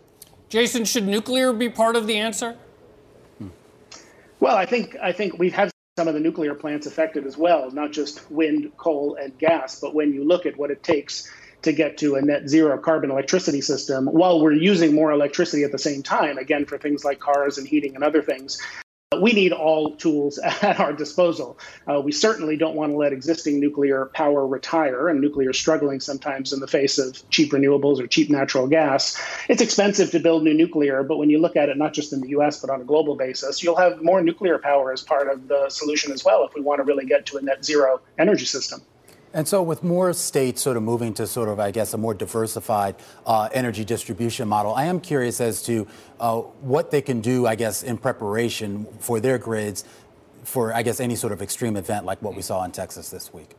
Jason, 0.48 0.84
should 0.84 1.06
nuclear 1.06 1.52
be 1.52 1.68
part 1.68 1.96
of 1.96 2.06
the 2.06 2.18
answer? 2.18 2.56
Well, 4.38 4.56
I 4.56 4.66
think 4.66 4.96
I 5.02 5.12
think 5.12 5.38
we've 5.38 5.52
had 5.52 5.70
some 5.98 6.06
of 6.06 6.14
the 6.14 6.20
nuclear 6.20 6.54
plants 6.54 6.86
affected 6.86 7.26
as 7.26 7.36
well, 7.36 7.70
not 7.72 7.90
just 7.90 8.30
wind, 8.30 8.70
coal, 8.76 9.16
and 9.20 9.36
gas, 9.38 9.80
but 9.80 9.92
when 9.92 10.12
you 10.12 10.24
look 10.24 10.46
at 10.46 10.56
what 10.56 10.70
it 10.70 10.82
takes 10.82 11.28
to 11.62 11.72
get 11.72 11.98
to 11.98 12.14
a 12.14 12.22
net 12.22 12.48
zero 12.48 12.78
carbon 12.78 13.10
electricity 13.10 13.60
system 13.60 14.06
while 14.06 14.40
we're 14.40 14.52
using 14.52 14.94
more 14.94 15.10
electricity 15.10 15.64
at 15.64 15.72
the 15.72 15.78
same 15.78 16.02
time, 16.02 16.38
again, 16.38 16.66
for 16.66 16.78
things 16.78 17.04
like 17.04 17.18
cars 17.18 17.58
and 17.58 17.66
heating 17.66 17.94
and 17.94 18.04
other 18.04 18.22
things, 18.22 18.60
we 19.20 19.32
need 19.32 19.52
all 19.52 19.96
tools 19.96 20.38
at 20.62 20.80
our 20.80 20.92
disposal. 20.92 21.58
Uh, 21.88 22.00
we 22.00 22.12
certainly 22.12 22.56
don't 22.56 22.74
want 22.74 22.92
to 22.92 22.96
let 22.96 23.12
existing 23.12 23.60
nuclear 23.60 24.06
power 24.14 24.46
retire, 24.46 25.08
and 25.08 25.20
nuclear 25.20 25.52
struggling 25.52 26.00
sometimes 26.00 26.52
in 26.52 26.60
the 26.60 26.66
face 26.66 26.98
of 26.98 27.28
cheap 27.30 27.52
renewables 27.52 28.00
or 28.00 28.06
cheap 28.06 28.30
natural 28.30 28.66
gas. 28.66 29.20
It's 29.48 29.62
expensive 29.62 30.10
to 30.12 30.20
build 30.20 30.44
new 30.44 30.54
nuclear, 30.54 31.02
but 31.02 31.18
when 31.18 31.30
you 31.30 31.38
look 31.38 31.56
at 31.56 31.68
it 31.68 31.76
not 31.76 31.92
just 31.92 32.12
in 32.12 32.20
the 32.20 32.28
US, 32.30 32.60
but 32.60 32.70
on 32.70 32.80
a 32.80 32.84
global 32.84 33.16
basis, 33.16 33.62
you'll 33.62 33.76
have 33.76 34.02
more 34.02 34.22
nuclear 34.22 34.58
power 34.58 34.92
as 34.92 35.02
part 35.02 35.28
of 35.28 35.48
the 35.48 35.68
solution 35.68 36.12
as 36.12 36.24
well 36.24 36.44
if 36.44 36.54
we 36.54 36.60
want 36.60 36.78
to 36.78 36.84
really 36.84 37.06
get 37.06 37.26
to 37.26 37.38
a 37.38 37.42
net 37.42 37.64
zero 37.64 38.00
energy 38.18 38.44
system. 38.46 38.82
And 39.34 39.48
so, 39.48 39.62
with 39.62 39.82
more 39.82 40.12
states 40.12 40.60
sort 40.60 40.76
of 40.76 40.82
moving 40.82 41.14
to 41.14 41.26
sort 41.26 41.48
of, 41.48 41.58
I 41.58 41.70
guess, 41.70 41.94
a 41.94 41.98
more 41.98 42.12
diversified 42.12 42.96
uh, 43.24 43.48
energy 43.52 43.84
distribution 43.84 44.46
model, 44.46 44.74
I 44.74 44.84
am 44.84 45.00
curious 45.00 45.40
as 45.40 45.62
to 45.64 45.86
uh, 46.20 46.40
what 46.40 46.90
they 46.90 47.00
can 47.00 47.20
do, 47.22 47.46
I 47.46 47.54
guess, 47.54 47.82
in 47.82 47.96
preparation 47.96 48.86
for 48.98 49.20
their 49.20 49.38
grids 49.38 49.84
for, 50.44 50.74
I 50.74 50.82
guess, 50.82 51.00
any 51.00 51.16
sort 51.16 51.32
of 51.32 51.40
extreme 51.40 51.76
event 51.76 52.04
like 52.04 52.20
what 52.20 52.34
we 52.34 52.42
saw 52.42 52.64
in 52.64 52.72
Texas 52.72 53.08
this 53.08 53.32
week. 53.32 53.54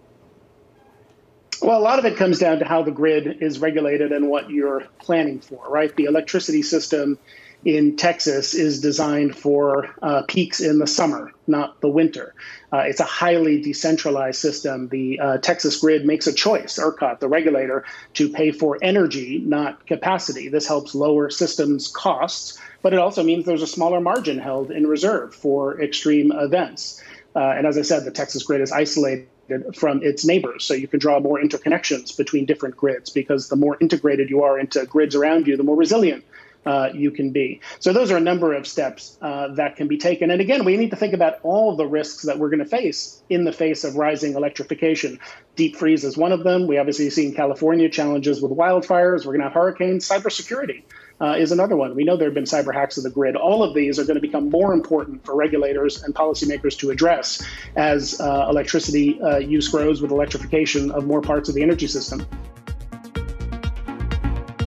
Well, 1.62 1.80
a 1.80 1.82
lot 1.82 1.98
of 1.98 2.06
it 2.06 2.18
comes 2.18 2.40
down 2.40 2.60
to 2.60 2.66
how 2.66 2.84
the 2.84 2.92
grid 2.92 3.42
is 3.42 3.60
regulated 3.60 4.12
and 4.12 4.28
what 4.28 4.50
you're 4.50 4.84
planning 5.00 5.40
for, 5.40 5.66
right? 5.70 5.96
The 5.96 6.06
electricity 6.06 6.62
system 6.62 7.18
in 7.66 7.96
Texas 7.96 8.54
is 8.54 8.82
designed 8.82 9.36
for 9.36 9.90
uh, 10.02 10.24
peaks 10.28 10.60
in 10.60 10.80
the 10.80 10.88
summer, 10.88 11.32
not 11.48 11.80
the 11.82 11.88
winter. 11.88 12.34
Uh, 12.72 12.80
it's 12.80 13.00
a 13.00 13.06
highly 13.06 13.62
decentralized 13.62 14.40
system. 14.40 14.90
The 14.90 15.20
uh, 15.20 15.38
Texas 15.38 15.80
grid 15.80 16.06
makes 16.06 16.28
a 16.28 16.34
choice, 16.34 16.78
ERCOT, 16.78 17.20
the 17.20 17.28
regulator, 17.28 17.86
to 18.16 18.30
pay 18.30 18.52
for 18.52 18.78
energy, 18.82 19.40
not 19.40 19.86
capacity. 19.86 20.50
This 20.50 20.68
helps 20.68 20.94
lower 20.94 21.30
systems 21.30 21.88
costs, 21.88 22.60
but 22.82 22.94
it 22.94 23.00
also 23.00 23.24
means 23.24 23.46
there's 23.46 23.62
a 23.62 23.68
smaller 23.68 24.02
margin 24.02 24.40
held 24.40 24.72
in 24.72 24.86
reserve 24.86 25.34
for 25.34 25.82
extreme 25.82 26.32
events. 26.32 27.02
Uh, 27.36 27.40
and 27.40 27.66
as 27.66 27.78
I 27.78 27.82
said, 27.82 28.04
the 28.04 28.12
Texas 28.12 28.44
grid 28.44 28.62
is 28.62 28.72
isolated 28.72 29.28
from 29.76 30.02
its 30.04 30.26
neighbors. 30.26 30.64
So 30.64 30.74
you 30.74 30.88
can 30.88 31.00
draw 31.00 31.20
more 31.20 31.40
interconnections 31.40 32.16
between 32.16 32.46
different 32.46 32.76
grids 32.76 33.10
because 33.10 33.50
the 33.50 33.56
more 33.56 33.78
integrated 33.80 34.30
you 34.30 34.44
are 34.44 34.60
into 34.60 34.86
grids 34.86 35.16
around 35.16 35.48
you, 35.48 35.58
the 35.58 35.64
more 35.64 35.76
resilient 35.76 36.24
uh, 36.66 36.90
you 36.94 37.12
can 37.12 37.32
be. 37.32 37.62
So 37.80 37.94
those 37.94 38.12
are 38.12 38.18
a 38.18 38.22
number 38.22 38.54
of 38.54 38.68
steps 38.68 39.18
uh, 39.22 39.50
that 39.56 39.76
can 39.76 39.88
be 39.88 39.98
taken. 39.98 40.32
And 40.32 40.42
again, 40.42 40.66
we 40.66 40.78
need 40.78 40.92
to 40.92 40.96
think 40.96 41.14
about 41.14 41.40
all 41.44 41.76
the 41.76 41.86
risks 41.86 42.24
that 42.24 42.40
we're 42.40 42.50
going 42.50 42.60
to 42.60 42.66
face 42.66 43.22
in 43.30 43.44
the 43.44 43.52
face 43.52 43.84
of 43.84 43.96
rising 43.96 44.36
electrification. 44.36 45.20
Deep 45.56 45.76
freeze 45.76 46.04
is 46.04 46.18
one 46.18 46.32
of 46.32 46.44
them. 46.44 46.68
We 46.68 46.78
obviously 46.78 47.10
see 47.10 47.28
in 47.28 47.34
California 47.34 47.90
challenges 47.90 48.42
with 48.42 48.52
wildfires. 48.52 49.26
We're 49.26 49.34
going 49.34 49.40
to 49.40 49.46
have 49.46 49.54
hurricanes. 49.54 50.08
Cybersecurity 50.08 50.84
uh, 51.22 51.36
is 51.38 51.52
another 51.52 51.76
one. 51.76 51.96
We 51.96 52.04
know 52.04 52.18
there 52.18 52.28
have 52.28 52.34
been 52.34 52.46
cyber 52.46 52.74
hacks 52.74 52.98
of 52.98 53.04
the 53.04 53.10
grid. 53.10 53.36
All 53.36 53.64
of 53.64 53.74
these 53.74 54.00
are 54.00 54.04
going 54.04 54.16
to 54.16 54.22
become 54.22 54.50
more 54.50 54.74
important 54.74 55.26
for 55.26 55.36
regulators 55.36 56.04
and 56.04 56.16
policymakers 56.16 56.78
to 56.80 56.90
address 56.90 57.46
as 57.76 58.20
uh, 58.20 58.48
electricity 58.50 59.22
uh, 59.22 59.38
use 59.38 59.68
grows 59.70 60.02
with 60.02 60.12
electrification 60.12 60.92
of 60.92 61.06
more 61.06 61.22
parts 61.22 61.50
of 61.50 61.56
the 61.56 61.62
energy 61.62 61.88
system. 61.88 62.26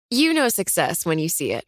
You 0.09 0.33
know 0.33 0.47
success 0.47 1.05
when 1.05 1.19
you 1.19 1.27
see 1.27 1.51
it 1.51 1.67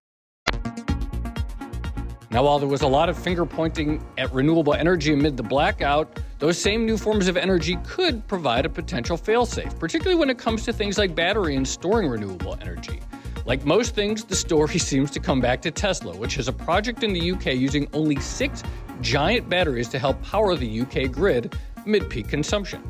Now, 2.31 2.43
while 2.43 2.59
there 2.59 2.69
was 2.69 2.81
a 2.81 2.87
lot 2.87 3.09
of 3.09 3.17
finger 3.17 3.45
pointing 3.45 4.01
at 4.17 4.33
renewable 4.33 4.73
energy 4.73 5.11
amid 5.11 5.35
the 5.35 5.43
blackout, 5.43 6.17
those 6.39 6.57
same 6.57 6.85
new 6.85 6.97
forms 6.97 7.27
of 7.27 7.35
energy 7.35 7.77
could 7.83 8.25
provide 8.29 8.65
a 8.65 8.69
potential 8.69 9.17
failsafe, 9.17 9.77
particularly 9.77 10.17
when 10.17 10.29
it 10.29 10.37
comes 10.37 10.63
to 10.63 10.71
things 10.71 10.97
like 10.97 11.13
battery 11.13 11.57
and 11.57 11.67
storing 11.67 12.07
renewable 12.07 12.57
energy. 12.61 13.01
Like 13.45 13.65
most 13.65 13.95
things, 13.95 14.23
the 14.23 14.35
story 14.37 14.79
seems 14.79 15.11
to 15.11 15.19
come 15.19 15.41
back 15.41 15.61
to 15.63 15.71
Tesla, 15.71 16.15
which 16.15 16.35
has 16.35 16.47
a 16.47 16.53
project 16.53 17.03
in 17.03 17.11
the 17.11 17.33
UK 17.33 17.47
using 17.47 17.85
only 17.91 18.17
six 18.21 18.63
giant 19.01 19.49
batteries 19.49 19.89
to 19.89 19.99
help 19.99 20.21
power 20.23 20.55
the 20.55 20.81
UK 20.81 21.11
grid 21.11 21.53
mid 21.85 22.09
peak 22.09 22.29
consumption. 22.29 22.81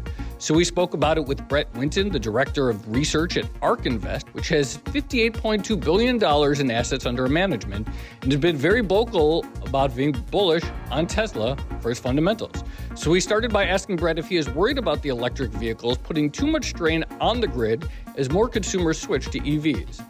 So 0.41 0.55
we 0.55 0.63
spoke 0.63 0.95
about 0.95 1.19
it 1.19 1.25
with 1.25 1.47
Brett 1.47 1.71
Winton, 1.75 2.09
the 2.09 2.19
director 2.19 2.67
of 2.67 2.91
research 2.91 3.37
at 3.37 3.47
ARK 3.61 3.85
Invest, 3.85 4.27
which 4.33 4.47
has 4.47 4.79
$58.2 4.79 5.79
billion 5.79 6.15
in 6.59 6.71
assets 6.71 7.05
under 7.05 7.27
management 7.27 7.87
and 8.23 8.31
has 8.31 8.41
been 8.41 8.57
very 8.57 8.81
vocal 8.81 9.45
about 9.63 9.95
being 9.95 10.13
bullish 10.31 10.63
on 10.89 11.05
Tesla 11.05 11.55
for 11.79 11.91
its 11.91 11.99
fundamentals. 11.99 12.63
So 12.95 13.11
we 13.11 13.19
started 13.19 13.53
by 13.53 13.67
asking 13.67 13.97
Brett 13.97 14.17
if 14.17 14.29
he 14.29 14.37
is 14.37 14.49
worried 14.49 14.79
about 14.79 15.03
the 15.03 15.09
electric 15.09 15.51
vehicles 15.51 15.99
putting 15.99 16.31
too 16.31 16.47
much 16.47 16.69
strain 16.69 17.05
on 17.19 17.39
the 17.39 17.47
grid 17.47 17.87
as 18.17 18.31
more 18.31 18.49
consumers 18.49 18.99
switch 18.99 19.29
to 19.29 19.39
EVs. 19.41 20.01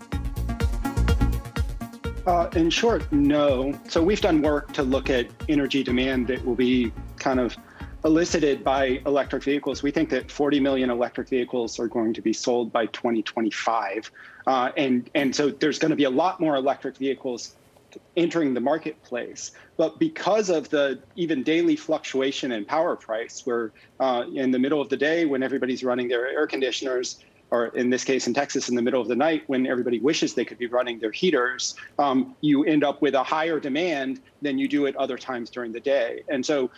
Uh, 2.25 2.50
in 2.55 2.69
short, 2.69 3.11
no. 3.11 3.77
So 3.89 4.01
we've 4.01 4.21
done 4.21 4.41
work 4.41 4.71
to 4.73 4.83
look 4.83 5.09
at 5.09 5.27
energy 5.50 5.83
demand 5.83 6.27
that 6.27 6.45
will 6.45 6.55
be 6.55 6.93
kind 7.17 7.41
of 7.41 7.57
elicited 8.03 8.63
by 8.63 9.00
electric 9.05 9.43
vehicles. 9.43 9.84
We 9.84 9.91
think 9.91 10.10
that 10.10 10.31
40 10.31 10.60
million 10.60 10.89
electric 10.89 11.29
vehicles 11.29 11.79
are 11.79 11.88
going 11.88 12.13
to 12.13 12.22
be 12.22 12.34
sold 12.34 12.72
by 12.72 12.88
2025. 12.88 14.12
Uh, 14.48 14.72
and, 14.75 15.10
and 15.13 15.36
so 15.36 15.50
there's 15.50 15.77
going 15.77 15.91
to 15.91 15.96
be 15.96 16.05
a 16.05 16.10
lot 16.10 16.39
more 16.39 16.55
electric 16.55 16.98
vehicles 16.98 17.55
entering 18.15 18.53
the 18.53 18.60
marketplace. 18.60 19.51
But 19.77 20.00
because 20.00 20.50
of 20.50 20.70
the 20.70 21.01
even 21.15 21.43
daily 21.43 21.75
fluctuation 21.75 22.51
in 22.51 22.65
power 22.65 22.96
price, 22.96 23.41
where 23.46 23.72
uh, 24.00 24.24
in 24.34 24.51
the 24.51 24.60
middle 24.60 24.81
of 24.81 24.89
the 24.89 24.98
day 24.98 25.25
when 25.25 25.43
everybody's 25.43 25.84
running 25.84 26.08
their 26.08 26.27
air 26.27 26.48
conditioners, 26.48 27.20
or 27.51 27.67
in 27.67 27.89
this 27.89 28.05
case 28.05 28.27
in 28.27 28.34
Texas, 28.34 28.70
in 28.70 28.75
the 28.75 28.81
middle 28.81 29.01
of 29.01 29.10
the 29.10 29.15
night 29.15 29.43
when 29.48 29.67
everybody 29.67 30.00
wishes 30.00 30.34
they 30.34 30.46
could 30.46 30.58
be 30.58 30.67
running 30.67 31.00
their 31.00 31.12
heaters, 31.12 31.75
um, 32.00 32.34
you 32.39 32.63
end 32.63 32.84
up 32.84 33.01
with 33.01 33.13
a 33.13 33.24
higher 33.24 33.60
demand 33.60 34.22
than 34.41 34.58
you 34.58 34.70
do 34.70 34.88
at 34.88 34.96
other 34.96 35.17
times 35.17 35.50
during 35.50 35.74
the 35.74 35.79
day. 35.79 36.24
And 36.29 36.46
so, 36.46 36.72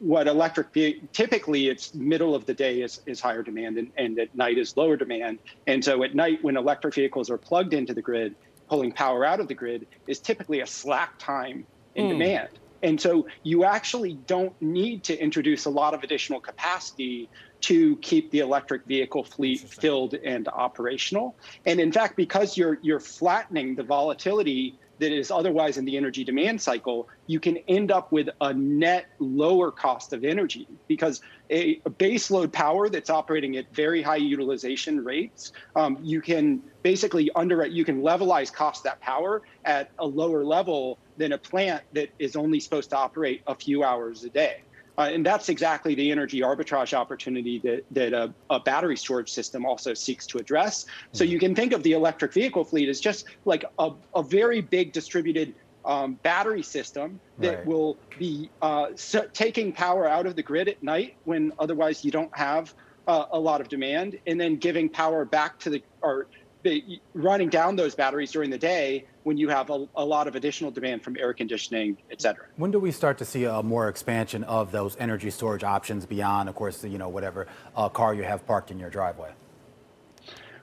what 0.00 0.26
electric 0.26 0.72
typically 1.12 1.68
it's 1.68 1.94
middle 1.94 2.34
of 2.34 2.44
the 2.44 2.54
day 2.54 2.82
is, 2.82 3.00
is 3.06 3.20
higher 3.20 3.42
demand, 3.42 3.78
and, 3.78 3.90
and 3.96 4.18
at 4.18 4.34
night 4.34 4.58
is 4.58 4.76
lower 4.76 4.96
demand. 4.96 5.38
And 5.66 5.84
so, 5.84 6.02
at 6.02 6.14
night 6.14 6.42
when 6.42 6.56
electric 6.56 6.94
vehicles 6.94 7.30
are 7.30 7.38
plugged 7.38 7.72
into 7.72 7.94
the 7.94 8.02
grid, 8.02 8.34
pulling 8.68 8.90
power 8.90 9.24
out 9.24 9.38
of 9.38 9.46
the 9.46 9.54
grid 9.54 9.86
is 10.08 10.18
typically 10.18 10.60
a 10.60 10.66
slack 10.66 11.14
time 11.18 11.64
in 11.94 12.06
mm. 12.06 12.10
demand. 12.10 12.48
And 12.82 13.00
so 13.00 13.26
you 13.42 13.64
actually 13.64 14.14
don't 14.26 14.60
need 14.60 15.02
to 15.04 15.18
introduce 15.18 15.64
a 15.64 15.70
lot 15.70 15.94
of 15.94 16.02
additional 16.02 16.40
capacity 16.40 17.28
to 17.66 17.96
keep 17.96 18.30
the 18.30 18.38
electric 18.38 18.84
vehicle 18.84 19.24
fleet 19.24 19.58
filled 19.58 20.14
and 20.14 20.46
operational. 20.46 21.34
And 21.64 21.80
in 21.80 21.90
fact, 21.90 22.14
because 22.14 22.56
you're 22.56 22.78
you're 22.80 23.00
flattening 23.00 23.74
the 23.74 23.82
volatility 23.82 24.78
that 25.00 25.12
is 25.12 25.32
otherwise 25.32 25.76
in 25.76 25.84
the 25.84 25.96
energy 25.96 26.22
demand 26.22 26.62
cycle, 26.62 27.08
you 27.26 27.40
can 27.40 27.56
end 27.68 27.90
up 27.90 28.12
with 28.12 28.28
a 28.40 28.54
net 28.54 29.06
lower 29.18 29.72
cost 29.72 30.12
of 30.12 30.24
energy 30.24 30.68
because 30.86 31.20
a, 31.50 31.80
a 31.84 31.90
base 31.90 32.30
load 32.30 32.52
power 32.52 32.88
that's 32.88 33.10
operating 33.10 33.56
at 33.56 33.74
very 33.74 34.00
high 34.00 34.16
utilization 34.16 35.04
rates, 35.04 35.52
um, 35.74 35.98
you 36.00 36.20
can 36.20 36.62
basically 36.84 37.30
under 37.34 37.66
you 37.66 37.84
can 37.84 38.00
levelize 38.00 38.52
cost 38.52 38.84
that 38.84 39.00
power 39.00 39.42
at 39.64 39.90
a 39.98 40.06
lower 40.06 40.44
level 40.44 40.98
than 41.16 41.32
a 41.32 41.38
plant 41.38 41.82
that 41.94 42.10
is 42.20 42.36
only 42.36 42.60
supposed 42.60 42.90
to 42.90 42.96
operate 42.96 43.42
a 43.48 43.56
few 43.56 43.82
hours 43.82 44.22
a 44.22 44.30
day. 44.30 44.62
Uh, 44.98 45.10
and 45.12 45.24
that's 45.24 45.48
exactly 45.48 45.94
the 45.94 46.10
energy 46.10 46.40
arbitrage 46.40 46.94
opportunity 46.94 47.60
that, 47.62 47.84
that 47.90 48.12
a, 48.12 48.34
a, 48.50 48.60
battery 48.60 48.96
storage 48.96 49.30
system 49.30 49.66
also 49.66 49.92
seeks 49.92 50.26
to 50.26 50.38
address. 50.38 50.84
So 51.12 51.22
you 51.22 51.38
can 51.38 51.54
think 51.54 51.72
of 51.72 51.82
the 51.82 51.92
electric 51.92 52.32
vehicle 52.32 52.64
fleet 52.64 52.88
as 52.88 53.00
just 53.00 53.26
like 53.44 53.64
a, 53.78 53.90
a 54.14 54.22
very 54.22 54.62
big 54.62 54.92
distributed 54.92 55.54
um, 55.84 56.18
battery 56.22 56.62
system 56.62 57.20
that 57.38 57.58
Right. 57.58 57.66
will 57.66 57.98
be 58.18 58.50
uh, 58.62 58.86
so 58.96 59.26
taking 59.32 59.72
power 59.72 60.08
out 60.08 60.26
of 60.26 60.34
the 60.34 60.42
grid 60.42 60.68
at 60.68 60.82
night 60.82 61.12
when 61.24 61.52
otherwise 61.58 62.04
you 62.04 62.10
don't 62.10 62.34
have 62.34 62.74
uh, 63.06 63.26
a 63.32 63.38
lot 63.38 63.60
of 63.60 63.68
demand, 63.68 64.18
and 64.26 64.40
then 64.40 64.56
giving 64.56 64.88
power 64.88 65.24
back 65.24 65.58
to 65.60 65.70
the 65.70 65.82
or 66.02 66.28
the, 66.66 67.00
running 67.14 67.48
down 67.48 67.76
those 67.76 67.94
batteries 67.94 68.32
during 68.32 68.50
the 68.50 68.58
day 68.58 69.06
when 69.22 69.36
you 69.36 69.48
have 69.48 69.70
a, 69.70 69.86
a 69.96 70.04
lot 70.04 70.26
of 70.28 70.34
additional 70.34 70.70
demand 70.70 71.02
from 71.02 71.16
air 71.16 71.32
conditioning, 71.32 71.96
et 72.10 72.20
cetera. 72.20 72.44
When 72.56 72.70
do 72.70 72.78
we 72.78 72.90
start 72.92 73.18
to 73.18 73.24
see 73.24 73.44
a 73.44 73.62
more 73.62 73.88
expansion 73.88 74.44
of 74.44 74.72
those 74.72 74.96
energy 74.98 75.30
storage 75.30 75.64
options 75.64 76.06
beyond, 76.06 76.48
of 76.48 76.54
course, 76.54 76.84
you 76.84 76.98
know, 76.98 77.08
whatever 77.08 77.46
uh, 77.76 77.88
car 77.88 78.14
you 78.14 78.24
have 78.24 78.46
parked 78.46 78.70
in 78.70 78.78
your 78.78 78.90
driveway? 78.90 79.30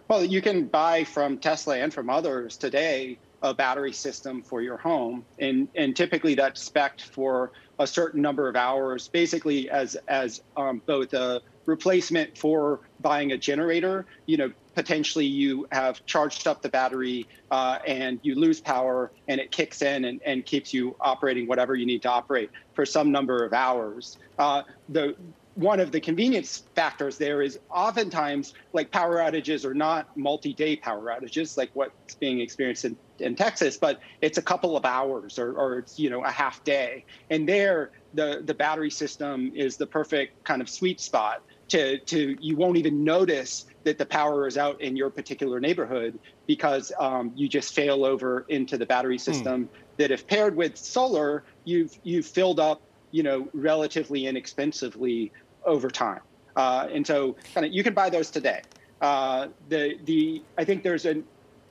Well, 0.08 0.24
you 0.24 0.42
can 0.42 0.68
buy 0.68 1.06
from 1.06 1.38
Tesla 1.38 1.78
and 1.78 1.94
from 1.94 2.10
others 2.10 2.58
today 2.58 3.18
a 3.42 3.54
battery 3.54 3.94
system 3.94 4.42
for 4.42 4.62
your 4.62 4.78
home, 4.78 5.26
and 5.40 5.68
and 5.76 5.96
typically 5.96 6.34
that's 6.36 6.62
spec 6.62 7.02
for 7.02 7.52
a 7.78 7.86
certain 7.86 8.22
number 8.22 8.48
of 8.48 8.56
hours, 8.56 9.10
basically 9.10 9.70
as 9.70 9.98
as 10.08 10.42
um, 10.56 10.82
both 10.86 11.14
a 11.14 11.42
replacement 11.66 12.38
for 12.38 12.80
buying 13.02 13.34
a 13.34 13.38
generator. 13.38 14.06
You 14.28 14.38
know, 14.38 14.52
potentially 14.76 15.26
you 15.26 15.68
have 15.72 16.06
charged 16.06 16.48
up 16.48 16.62
the 16.62 16.70
battery 16.70 17.28
uh, 17.52 17.80
and 17.86 18.20
you 18.24 18.36
lose 18.36 18.60
power, 18.62 19.12
and 19.28 19.40
it 19.40 19.52
kicks 19.52 19.82
in 19.82 20.06
and, 20.06 20.22
and 20.26 20.46
keeps 20.46 20.74
you 20.74 20.96
operating 21.00 21.48
whatever 21.48 21.76
you 21.76 21.86
need 21.86 22.02
to 22.02 22.10
operate 22.10 22.50
for 22.74 22.86
some 22.86 23.12
number 23.12 23.44
of 23.46 23.54
hours. 23.54 24.18
Uh, 24.38 24.64
the 24.90 25.16
one 25.56 25.80
of 25.80 25.92
the 25.92 26.00
convenience 26.00 26.64
factors 26.74 27.18
there 27.18 27.42
is 27.42 27.60
oftentimes 27.70 28.54
like 28.74 28.90
power 28.90 29.18
outages 29.18 29.64
are 29.66 29.76
not 29.76 30.16
multi-day 30.18 30.76
power 30.76 31.16
outages 31.16 31.58
like 31.58 31.70
what's 31.74 32.16
being 32.16 32.40
experienced 32.40 32.86
in, 32.86 32.98
in 33.20 33.36
texas 33.36 33.78
but 33.78 34.00
it's 34.22 34.38
a 34.38 34.42
couple 34.42 34.76
of 34.76 34.84
hours 34.84 35.38
or, 35.38 35.54
or 35.54 35.78
it's 35.78 36.00
you 36.00 36.10
know 36.10 36.24
a 36.24 36.32
half 36.32 36.64
day 36.64 37.06
and 37.30 37.48
there 37.48 37.92
the 38.16 38.42
the 38.46 38.54
battery 38.54 38.90
system 38.90 39.52
is 39.54 39.78
the 39.78 39.86
perfect 39.86 40.44
kind 40.44 40.62
of 40.62 40.68
sweet 40.68 41.00
spot 41.00 41.44
to 41.68 42.00
to 42.00 42.36
you 42.40 42.56
won't 42.56 42.78
even 42.78 43.04
notice 43.04 43.66
that 43.84 43.98
the 43.98 44.06
power 44.06 44.48
is 44.48 44.58
out 44.58 44.80
in 44.82 44.96
your 44.96 45.10
particular 45.10 45.60
neighborhood 45.60 46.18
because 46.48 46.92
um, 47.00 47.32
you 47.36 47.48
just 47.48 47.74
fail 47.74 48.06
over 48.06 48.46
into 48.50 48.78
the 48.78 48.86
battery 48.86 49.18
system 49.18 49.70
that 49.98 50.12
if 50.12 50.26
paired 50.28 50.56
with 50.56 50.78
solar 50.78 51.44
you've 51.66 51.98
you've 52.04 52.26
filled 52.26 52.60
up 52.60 52.82
you 53.14 53.24
know, 53.24 53.48
relatively 53.54 54.26
inexpensively 54.26 55.32
over 55.66 55.90
time. 55.90 56.20
Uh, 56.56 56.88
and 56.92 57.08
so 57.08 57.38
kind 57.54 57.66
of 57.66 57.72
you 57.72 57.84
can 57.84 57.94
buy 57.94 58.10
those 58.10 58.30
today. 58.30 58.62
Uh, 59.00 59.48
the 59.70 59.98
the 60.04 60.42
I 60.58 60.66
think 60.66 60.84
there's 60.84 61.06
an 61.06 61.24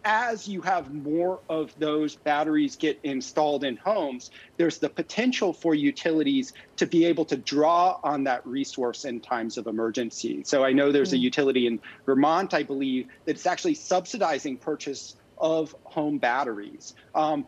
as 0.04 0.48
you 0.48 0.60
have 0.62 0.92
more 0.92 1.40
of 1.48 1.72
those 1.78 2.16
batteries 2.16 2.76
get 2.76 2.98
installed 3.02 3.64
in 3.64 3.76
homes, 3.76 4.30
there's 4.56 4.78
the 4.78 4.88
potential 4.88 5.52
for 5.52 5.74
utilities 5.74 6.52
to 6.76 6.86
be 6.86 7.04
able 7.04 7.24
to 7.26 7.36
draw 7.36 7.98
on 8.02 8.24
that 8.24 8.46
resource 8.46 9.04
in 9.04 9.20
times 9.20 9.56
of 9.56 9.66
emergency. 9.66 10.42
So 10.44 10.64
I 10.64 10.72
know 10.72 10.90
there's 10.90 11.12
a 11.12 11.18
utility 11.18 11.66
in 11.66 11.80
Vermont, 12.06 12.54
I 12.54 12.62
believe, 12.62 13.08
that's 13.24 13.46
actually 13.46 13.74
subsidizing 13.74 14.58
purchase 14.58 15.16
of 15.38 15.74
home 15.84 16.18
batteries 16.18 16.94
um, 17.14 17.46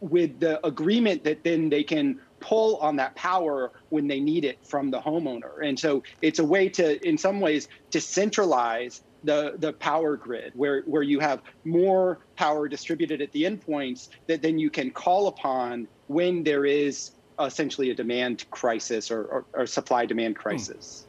with 0.00 0.40
the 0.40 0.64
agreement 0.66 1.24
that 1.24 1.42
then 1.44 1.68
they 1.68 1.82
can 1.82 2.20
pull 2.40 2.76
on 2.76 2.96
that 2.96 3.14
power 3.14 3.72
when 3.88 4.06
they 4.06 4.20
need 4.20 4.44
it 4.44 4.58
from 4.66 4.90
the 4.90 5.00
homeowner. 5.00 5.64
And 5.66 5.78
so 5.78 6.02
it's 6.20 6.38
a 6.38 6.44
way 6.44 6.68
to, 6.70 7.06
in 7.06 7.16
some 7.16 7.40
ways, 7.40 7.68
to 7.90 8.00
centralize 8.00 9.02
the, 9.26 9.54
the 9.58 9.72
power 9.74 10.16
grid 10.16 10.52
where, 10.54 10.82
where 10.82 11.02
you 11.02 11.20
have 11.20 11.42
more 11.64 12.18
power 12.36 12.68
distributed 12.68 13.20
at 13.20 13.30
the 13.32 13.42
endpoints 13.42 14.08
that 14.26 14.40
then 14.40 14.58
you 14.58 14.70
can 14.70 14.90
call 14.90 15.28
upon 15.28 15.86
when 16.06 16.42
there 16.42 16.64
is 16.64 17.10
essentially 17.40 17.90
a 17.90 17.94
demand 17.94 18.48
crisis 18.50 19.10
or, 19.10 19.24
or, 19.24 19.44
or 19.52 19.66
supply 19.66 20.06
demand 20.06 20.36
crisis. 20.36 21.04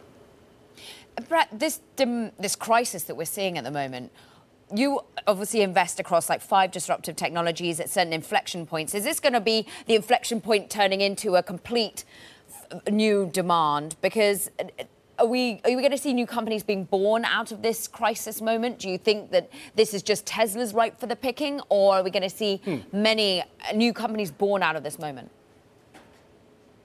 Brett, 1.30 1.48
this 1.52 1.80
dim, 1.96 2.32
this 2.38 2.56
crisis 2.56 3.04
that 3.06 3.16
we're 3.16 3.26
seeing 3.26 3.58
at 3.58 3.64
the 3.64 3.72
moment, 3.72 4.12
you 4.74 5.00
obviously 5.26 5.62
invest 5.62 6.00
across 6.00 6.30
like 6.30 6.42
five 6.42 6.72
disruptive 6.72 7.16
technologies 7.16 7.80
at 7.80 7.90
certain 7.90 8.14
inflection 8.14 8.66
points. 8.66 8.94
Is 8.94 9.04
this 9.04 9.20
going 9.20 9.34
to 9.34 9.42
be 9.42 9.66
the 9.86 9.96
inflection 9.96 10.42
point 10.42 10.70
turning 10.70 11.02
into 11.02 11.36
a 11.36 11.44
complete 11.44 12.04
new 12.90 13.30
demand? 13.32 13.96
Because 14.02 14.52
uh, 14.60 14.84
are 15.20 15.26
we 15.26 15.62
are 15.66 15.76
we 15.76 15.76
going 15.76 15.92
to 15.92 15.98
see 15.98 16.14
new 16.14 16.28
companies 16.28 16.64
being 16.64 16.84
born 16.84 17.26
out 17.26 17.52
of 17.52 17.62
this 17.62 17.88
crisis 17.88 18.42
moment? 18.42 18.80
Do 18.80 18.90
you 18.90 18.98
think 18.98 19.32
that 19.32 19.50
this 19.76 19.94
is 19.94 20.04
just 20.04 20.26
Tesla's 20.26 20.74
ripe 20.74 21.00
for 21.00 21.08
the 21.08 21.16
picking, 21.16 21.62
or 21.70 21.96
are 21.96 22.04
we 22.04 22.12
going 22.12 22.24
to 22.24 22.30
see 22.30 22.62
many 22.92 23.42
uh, 23.42 23.46
new 23.74 23.94
companies 23.94 24.32
born 24.32 24.64
out 24.64 24.76
of 24.76 24.84
this 24.84 25.00
moment? 25.00 25.32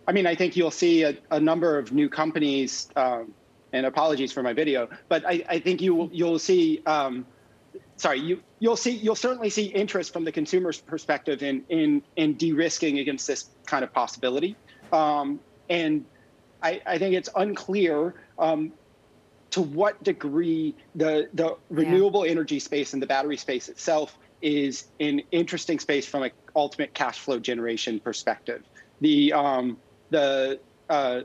I 0.06 0.12
mean, 0.12 0.26
I 0.26 0.34
think 0.34 0.56
you'll 0.56 0.70
see 0.70 1.04
a, 1.04 1.16
a 1.30 1.38
number 1.38 1.78
of 1.78 1.92
new 1.92 2.08
companies, 2.08 2.88
um, 2.96 3.32
and 3.72 3.86
apologies 3.86 4.32
for 4.32 4.42
my 4.42 4.52
video, 4.52 4.88
but 5.08 5.24
I, 5.26 5.44
I 5.48 5.58
think 5.58 5.80
you 5.80 6.10
you'll 6.12 6.38
see. 6.38 6.82
Um, 6.86 7.26
sorry, 7.96 8.20
you 8.20 8.42
you'll 8.58 8.76
see 8.76 8.92
you'll 8.92 9.14
certainly 9.14 9.50
see 9.50 9.66
interest 9.66 10.12
from 10.12 10.24
the 10.24 10.32
consumer's 10.32 10.80
perspective 10.80 11.42
in 11.42 11.64
in 11.68 12.02
in 12.16 12.34
de-risking 12.34 12.98
against 12.98 13.26
this 13.26 13.50
kind 13.66 13.84
of 13.84 13.92
possibility, 13.92 14.56
um, 14.92 15.38
and 15.68 16.04
I, 16.62 16.80
I 16.86 16.98
think 16.98 17.14
it's 17.14 17.28
unclear 17.34 18.14
um, 18.38 18.72
to 19.50 19.62
what 19.62 20.02
degree 20.02 20.76
the 20.94 21.28
the 21.34 21.56
renewable 21.68 22.24
energy 22.24 22.58
space 22.58 22.92
and 22.92 23.02
the 23.02 23.06
battery 23.06 23.36
space 23.36 23.68
itself 23.68 24.18
is 24.40 24.86
an 24.98 25.20
interesting 25.30 25.78
space 25.78 26.06
from 26.06 26.24
an 26.24 26.30
ultimate 26.56 26.94
cash 26.94 27.18
flow 27.18 27.38
generation 27.38 28.00
perspective. 28.00 28.62
The 29.00 29.32
um, 29.32 29.78
the 30.10 30.60
uh, 30.88 31.22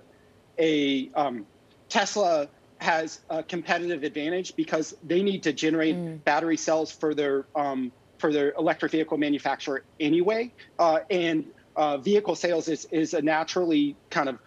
a 0.60 1.10
um, 1.16 1.46
Tesla 1.90 2.50
has 2.80 3.22
a 3.30 3.42
competitive 3.42 4.04
advantage 4.04 4.56
because 4.56 4.94
they 5.04 5.24
need 5.24 5.44
to 5.44 5.54
generate 5.54 6.24
battery 6.24 6.58
cells 6.58 6.92
for 6.92 7.16
their 7.16 7.48
um, 7.56 7.92
for 8.20 8.32
their 8.32 8.54
electric 8.58 8.92
vehicle 8.92 9.18
manufacturer 9.18 9.84
anyway, 10.00 10.54
uh, 10.80 11.00
and 11.10 11.46
uh, 11.76 11.98
vehicle 11.98 12.36
sales 12.36 12.68
is 12.68 12.86
is 12.92 13.14
a 13.14 13.22
naturally 13.22 13.96
kind 14.10 14.30
of 14.30 14.40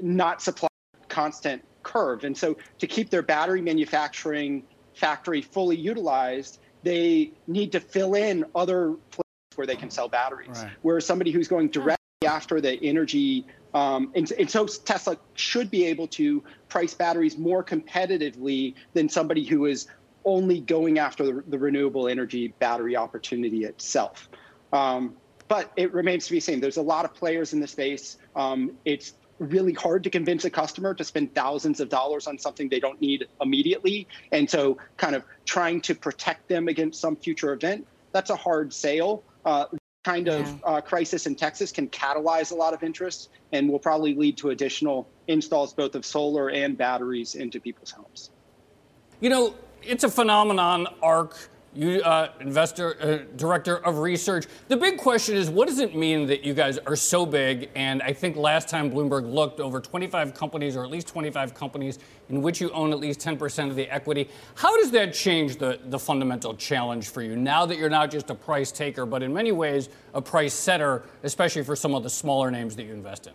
not 0.00 0.42
supply 0.42 0.68
constant 1.08 1.64
curve, 1.82 2.24
and 2.24 2.36
so 2.36 2.56
to 2.78 2.86
keep 2.86 3.10
their 3.10 3.22
battery 3.22 3.60
manufacturing 3.62 4.62
factory 4.94 5.42
fully 5.42 5.76
utilized, 5.76 6.58
they 6.82 7.32
need 7.46 7.72
to 7.72 7.80
fill 7.80 8.14
in 8.14 8.44
other 8.54 8.94
places 9.10 9.24
where 9.54 9.66
they 9.66 9.76
can 9.76 9.90
sell 9.90 10.08
batteries. 10.08 10.48
Right. 10.50 10.72
Where 10.82 11.00
somebody 11.00 11.30
who's 11.30 11.48
going 11.48 11.68
directly 11.68 11.96
after 12.26 12.60
the 12.60 12.82
energy 12.82 13.46
um, 13.74 14.10
and, 14.14 14.30
and 14.32 14.50
so 14.50 14.66
Tesla 14.66 15.16
should 15.34 15.70
be 15.70 15.84
able 15.84 16.06
to 16.08 16.42
price 16.68 16.94
batteries 16.94 17.36
more 17.36 17.62
competitively 17.62 18.74
than 18.94 19.08
somebody 19.08 19.44
who 19.44 19.66
is 19.66 19.86
only 20.24 20.60
going 20.60 20.98
after 20.98 21.24
the, 21.24 21.44
the 21.48 21.58
renewable 21.58 22.08
energy 22.08 22.48
battery 22.58 22.96
opportunity 22.96 23.64
itself. 23.64 24.28
Um, 24.72 25.16
but 25.48 25.72
it 25.76 25.92
remains 25.92 26.26
to 26.26 26.32
be 26.32 26.40
seen. 26.40 26.60
There's 26.60 26.76
a 26.76 26.82
lot 26.82 27.04
of 27.04 27.14
players 27.14 27.52
in 27.52 27.60
the 27.60 27.66
space. 27.66 28.18
Um, 28.36 28.72
it's 28.84 29.14
really 29.38 29.72
hard 29.72 30.04
to 30.04 30.10
convince 30.10 30.44
a 30.44 30.50
customer 30.50 30.94
to 30.94 31.04
spend 31.04 31.34
thousands 31.34 31.80
of 31.80 31.88
dollars 31.88 32.26
on 32.26 32.38
something 32.38 32.68
they 32.68 32.80
don't 32.80 33.00
need 33.00 33.26
immediately. 33.40 34.06
And 34.32 34.48
so, 34.48 34.78
kind 34.96 35.14
of 35.14 35.24
trying 35.44 35.80
to 35.82 35.94
protect 35.94 36.48
them 36.48 36.68
against 36.68 37.00
some 37.00 37.16
future 37.16 37.52
event, 37.52 37.86
that's 38.12 38.30
a 38.30 38.36
hard 38.36 38.72
sale. 38.72 39.22
Uh, 39.44 39.66
kind 40.04 40.28
of 40.28 40.64
uh, 40.64 40.80
crisis 40.80 41.26
in 41.26 41.34
Texas 41.34 41.72
can 41.72 41.88
catalyze 41.88 42.52
a 42.52 42.54
lot 42.54 42.72
of 42.72 42.82
interest 42.82 43.30
and 43.52 43.68
will 43.68 43.78
probably 43.78 44.14
lead 44.14 44.36
to 44.38 44.50
additional 44.50 45.08
installs 45.26 45.74
both 45.74 45.94
of 45.94 46.04
solar 46.04 46.50
and 46.50 46.78
batteries 46.78 47.34
into 47.34 47.60
people's 47.60 47.90
homes. 47.90 48.30
You 49.20 49.28
know, 49.28 49.54
it's 49.82 50.04
a 50.04 50.08
phenomenon, 50.08 50.86
ARK. 51.02 51.50
You, 51.78 52.02
uh, 52.02 52.32
investor, 52.40 52.96
uh, 53.00 53.36
director 53.36 53.76
of 53.86 53.98
research. 53.98 54.46
The 54.66 54.76
big 54.76 54.98
question 54.98 55.36
is, 55.36 55.48
what 55.48 55.68
does 55.68 55.78
it 55.78 55.94
mean 55.94 56.26
that 56.26 56.42
you 56.42 56.52
guys 56.52 56.76
are 56.76 56.96
so 56.96 57.24
big? 57.24 57.70
And 57.76 58.02
I 58.02 58.12
think 58.12 58.34
last 58.34 58.68
time 58.68 58.90
Bloomberg 58.90 59.32
looked, 59.32 59.60
over 59.60 59.80
25 59.80 60.34
companies, 60.34 60.74
or 60.74 60.82
at 60.82 60.90
least 60.90 61.06
25 61.06 61.54
companies, 61.54 62.00
in 62.30 62.42
which 62.42 62.60
you 62.60 62.72
own 62.72 62.90
at 62.90 62.98
least 62.98 63.20
10% 63.20 63.70
of 63.70 63.76
the 63.76 63.88
equity. 63.94 64.28
How 64.56 64.76
does 64.76 64.90
that 64.90 65.14
change 65.14 65.58
the, 65.58 65.78
the 65.84 66.00
fundamental 66.00 66.52
challenge 66.56 67.10
for 67.10 67.22
you 67.22 67.36
now 67.36 67.64
that 67.64 67.78
you're 67.78 67.88
not 67.88 68.10
just 68.10 68.28
a 68.30 68.34
price 68.34 68.72
taker, 68.72 69.06
but 69.06 69.22
in 69.22 69.32
many 69.32 69.52
ways 69.52 69.88
a 70.14 70.20
price 70.20 70.54
setter, 70.54 71.04
especially 71.22 71.62
for 71.62 71.76
some 71.76 71.94
of 71.94 72.02
the 72.02 72.10
smaller 72.10 72.50
names 72.50 72.74
that 72.74 72.86
you 72.86 72.92
invest 72.92 73.28
in? 73.28 73.34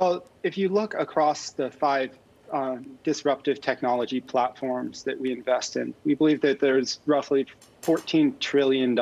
Well, 0.00 0.26
if 0.42 0.58
you 0.58 0.68
look 0.68 0.94
across 0.94 1.50
the 1.50 1.70
five 1.70 2.18
um, 2.52 2.98
disruptive 3.04 3.60
technology 3.60 4.20
platforms 4.20 5.04
that 5.04 5.20
we 5.20 5.32
invest 5.32 5.76
in, 5.76 5.94
we 6.04 6.14
believe 6.14 6.40
that 6.42 6.60
there's 6.60 7.00
roughly 7.06 7.46
$14 7.82 8.38
trillion 8.38 8.98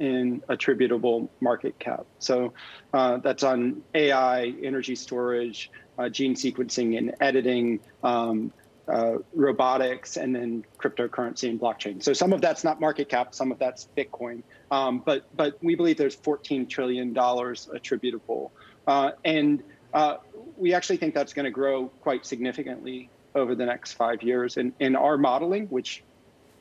in 0.00 0.42
attributable 0.48 1.30
market 1.40 1.78
cap. 1.78 2.06
So 2.18 2.52
uh, 2.92 3.18
that's 3.18 3.42
on 3.42 3.82
AI, 3.94 4.54
energy 4.62 4.96
storage, 4.96 5.70
uh, 5.98 6.08
gene 6.08 6.34
sequencing 6.34 6.98
and 6.98 7.14
editing, 7.20 7.80
um, 8.02 8.52
uh, 8.88 9.18
robotics, 9.34 10.16
and 10.16 10.34
then 10.34 10.64
cryptocurrency 10.78 11.48
and 11.48 11.60
blockchain. 11.60 12.02
So 12.02 12.12
some 12.12 12.32
of 12.32 12.40
that's 12.40 12.64
not 12.64 12.80
market 12.80 13.08
cap, 13.08 13.34
some 13.34 13.52
of 13.52 13.58
that's 13.58 13.88
Bitcoin. 13.96 14.42
Um, 14.70 15.02
but 15.04 15.24
but 15.36 15.56
we 15.62 15.76
believe 15.76 15.96
there's 15.96 16.16
14 16.16 16.66
trillion 16.66 17.12
dollars 17.12 17.68
attributable, 17.72 18.52
uh, 18.86 19.12
and 19.24 19.62
uh, 19.94 20.16
we 20.56 20.74
actually 20.74 20.96
think 20.96 21.14
that's 21.14 21.32
going 21.32 21.44
to 21.44 21.50
grow 21.50 21.88
quite 22.00 22.26
significantly 22.26 23.10
over 23.34 23.54
the 23.54 23.66
next 23.66 23.92
five 23.92 24.22
years. 24.22 24.56
And 24.56 24.72
in 24.78 24.96
our 24.96 25.16
modeling, 25.16 25.66
which 25.66 26.02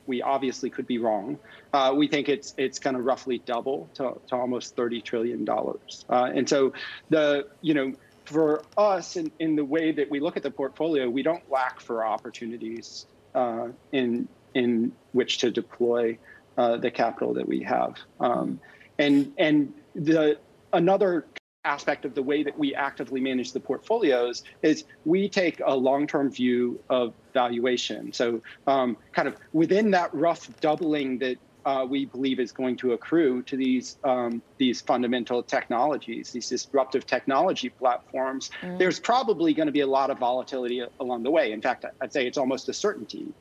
we 0.07 0.21
obviously 0.21 0.69
could 0.69 0.87
be 0.87 0.97
wrong, 0.97 1.37
uh, 1.73 1.93
we 1.95 2.07
think 2.07 2.29
it's 2.29 2.53
it's 2.57 2.79
going 2.79 2.95
to 2.95 3.01
roughly 3.01 3.39
double 3.39 3.89
to, 3.95 4.19
to 4.27 4.35
almost 4.35 4.75
30 4.75 5.01
trillion 5.01 5.45
dollars. 5.45 6.05
Uh, 6.09 6.31
and 6.33 6.47
so 6.47 6.73
the 7.09 7.47
you 7.61 7.73
know 7.73 7.93
for 8.25 8.63
us 8.77 9.15
in, 9.15 9.31
in 9.39 9.55
the 9.55 9.65
way 9.65 9.91
that 9.91 10.09
we 10.09 10.19
look 10.19 10.37
at 10.37 10.43
the 10.43 10.51
portfolio, 10.51 11.09
we 11.09 11.23
don't 11.23 11.49
lack 11.51 11.79
for 11.79 12.05
opportunities 12.05 13.05
uh, 13.35 13.67
in 13.91 14.27
in 14.53 14.91
which 15.13 15.39
to 15.39 15.51
deploy 15.51 16.17
uh, 16.57 16.77
the 16.77 16.91
capital 16.91 17.33
that 17.33 17.47
we 17.47 17.63
have. 17.63 17.95
Um, 18.19 18.59
and 18.97 19.33
and 19.37 19.73
the 19.95 20.37
another 20.73 21.25
aspect 21.63 22.05
of 22.05 22.15
the 22.15 22.23
way 22.23 22.43
that 22.43 22.57
we 22.57 22.73
actively 22.73 23.21
manage 23.21 23.51
the 23.51 23.59
portfolios 23.59 24.43
is 24.61 24.85
we 25.05 25.29
take 25.29 25.61
a 25.65 25.75
long-term 25.75 26.31
view 26.31 26.79
of 26.89 27.13
valuation. 27.33 28.11
So 28.13 28.41
um, 28.67 28.97
kind 29.13 29.27
of 29.27 29.37
within 29.53 29.91
that 29.91 30.13
rough 30.13 30.49
doubling 30.59 31.19
that 31.19 31.37
uh, 31.63 31.85
we 31.87 32.05
believe 32.05 32.39
is 32.39 32.51
going 32.51 32.75
to 32.75 32.93
accrue 32.93 33.43
to 33.43 33.55
these 33.55 33.97
um, 34.03 34.41
these 34.57 34.81
fundamental 34.81 35.43
technologies, 35.43 36.31
these 36.31 36.49
disruptive 36.49 37.05
technology 37.05 37.69
platforms. 37.69 38.49
Mm. 38.61 38.79
There's 38.79 38.99
probably 38.99 39.53
going 39.53 39.67
to 39.67 39.71
be 39.71 39.81
a 39.81 39.87
lot 39.87 40.09
of 40.09 40.17
volatility 40.17 40.83
along 40.99 41.21
the 41.21 41.29
way. 41.29 41.51
In 41.51 41.61
fact, 41.61 41.85
I'd 42.01 42.11
say 42.11 42.25
it's 42.25 42.39
almost 42.39 42.67
a 42.69 42.73
certainty, 42.73 43.31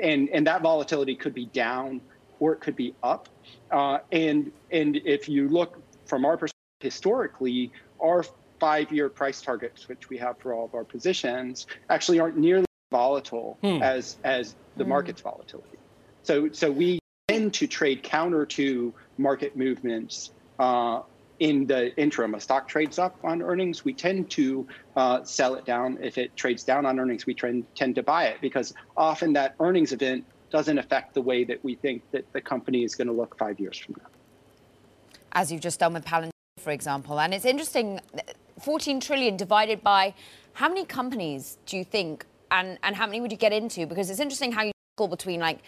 and 0.00 0.28
and 0.28 0.46
that 0.46 0.62
volatility 0.62 1.16
could 1.16 1.34
be 1.34 1.46
down 1.46 2.00
or 2.38 2.52
it 2.52 2.60
could 2.60 2.76
be 2.76 2.94
up. 3.02 3.28
Uh, 3.72 3.98
and 4.12 4.52
and 4.70 5.00
if 5.04 5.28
you 5.28 5.48
look 5.48 5.82
from 6.06 6.24
our 6.24 6.36
perspective 6.36 6.57
historically, 6.80 7.72
our 8.00 8.24
five-year 8.60 9.08
price 9.08 9.40
targets, 9.40 9.88
which 9.88 10.08
we 10.08 10.16
have 10.18 10.38
for 10.38 10.52
all 10.52 10.64
of 10.64 10.74
our 10.74 10.84
positions, 10.84 11.66
actually 11.88 12.20
aren't 12.20 12.36
nearly 12.36 12.66
volatile 12.90 13.58
hmm. 13.60 13.82
as 13.82 14.16
as 14.24 14.54
the 14.76 14.84
hmm. 14.84 14.90
market's 14.90 15.20
volatility. 15.20 15.78
So 16.22 16.50
so 16.52 16.70
we 16.70 16.98
tend 17.28 17.54
to 17.54 17.66
trade 17.66 18.02
counter 18.02 18.46
to 18.46 18.94
market 19.18 19.56
movements 19.56 20.30
uh, 20.58 21.02
in 21.38 21.66
the 21.66 21.94
interim. 21.96 22.34
A 22.34 22.40
stock 22.40 22.66
trades 22.66 22.98
up 22.98 23.16
on 23.22 23.42
earnings, 23.42 23.84
we 23.84 23.92
tend 23.92 24.30
to 24.30 24.66
uh, 24.96 25.22
sell 25.24 25.54
it 25.54 25.64
down. 25.64 25.98
If 26.00 26.18
it 26.18 26.34
trades 26.36 26.64
down 26.64 26.86
on 26.86 26.98
earnings, 26.98 27.26
we 27.26 27.34
trend, 27.34 27.66
tend 27.74 27.94
to 27.96 28.02
buy 28.02 28.26
it 28.26 28.40
because 28.40 28.74
often 28.96 29.34
that 29.34 29.54
earnings 29.60 29.92
event 29.92 30.24
doesn't 30.50 30.78
affect 30.78 31.14
the 31.14 31.20
way 31.20 31.44
that 31.44 31.62
we 31.62 31.74
think 31.74 32.02
that 32.10 32.32
the 32.32 32.40
company 32.40 32.82
is 32.82 32.94
going 32.94 33.08
to 33.08 33.12
look 33.12 33.36
five 33.38 33.60
years 33.60 33.76
from 33.76 33.96
now. 33.98 34.06
As 35.32 35.52
you've 35.52 35.60
just 35.60 35.78
done 35.78 35.92
with 35.92 36.06
Palantir, 36.06 36.30
for 36.58 36.70
example. 36.70 37.20
And 37.20 37.32
it's 37.32 37.44
interesting, 37.44 38.00
14 38.60 39.00
trillion 39.00 39.36
divided 39.36 39.82
by 39.82 40.14
how 40.54 40.68
many 40.68 40.84
companies 40.84 41.58
do 41.66 41.76
you 41.76 41.84
think, 41.84 42.26
and, 42.50 42.78
and 42.82 42.96
how 42.96 43.06
many 43.06 43.20
would 43.20 43.30
you 43.30 43.38
get 43.38 43.52
into? 43.52 43.86
Because 43.86 44.10
it's 44.10 44.20
interesting 44.20 44.52
how 44.52 44.62
you 44.62 44.72
go 44.96 45.06
between 45.06 45.40
like 45.40 45.60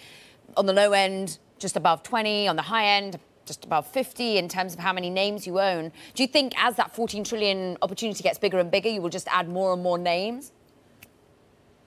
on 0.56 0.66
the 0.66 0.72
low 0.72 0.92
end, 0.92 1.38
just 1.58 1.76
above 1.76 2.02
20, 2.02 2.48
on 2.48 2.56
the 2.56 2.62
high 2.62 2.86
end, 2.86 3.18
just 3.46 3.64
above 3.64 3.86
50 3.86 4.38
in 4.38 4.48
terms 4.48 4.74
of 4.74 4.80
how 4.80 4.92
many 4.92 5.10
names 5.10 5.46
you 5.46 5.60
own. 5.60 5.92
Do 6.14 6.22
you 6.22 6.26
think 6.28 6.52
as 6.56 6.76
that 6.76 6.94
14 6.94 7.24
trillion 7.24 7.76
opportunity 7.82 8.22
gets 8.22 8.38
bigger 8.38 8.58
and 8.58 8.70
bigger, 8.70 8.88
you 8.88 9.02
will 9.02 9.10
just 9.10 9.28
add 9.28 9.48
more 9.48 9.72
and 9.72 9.82
more 9.82 9.98
names? 9.98 10.52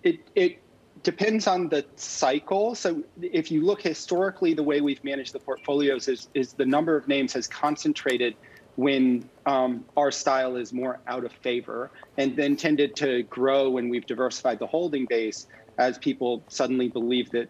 It, 0.03 0.19
it 0.35 0.59
depends 1.03 1.47
on 1.47 1.69
the 1.69 1.85
cycle. 1.95 2.75
So 2.75 3.03
if 3.21 3.51
you 3.51 3.61
look 3.65 3.81
historically, 3.81 4.53
the 4.53 4.63
way 4.63 4.81
we've 4.81 5.03
managed 5.03 5.33
the 5.33 5.39
portfolios 5.39 6.07
is, 6.07 6.27
is 6.33 6.53
the 6.53 6.65
number 6.65 6.95
of 6.95 7.07
names 7.07 7.33
has 7.33 7.47
concentrated 7.47 8.35
when 8.75 9.29
um, 9.45 9.85
our 9.95 10.11
style 10.11 10.55
is 10.55 10.73
more 10.73 10.99
out 11.07 11.23
of 11.23 11.31
favor 11.31 11.91
and 12.17 12.35
then 12.35 12.55
tended 12.55 12.95
to 12.95 13.23
grow 13.23 13.69
when 13.69 13.89
we've 13.89 14.05
diversified 14.05 14.59
the 14.59 14.67
holding 14.67 15.05
base 15.05 15.47
as 15.77 15.97
people 15.97 16.43
suddenly 16.47 16.87
believe 16.87 17.29
that 17.31 17.49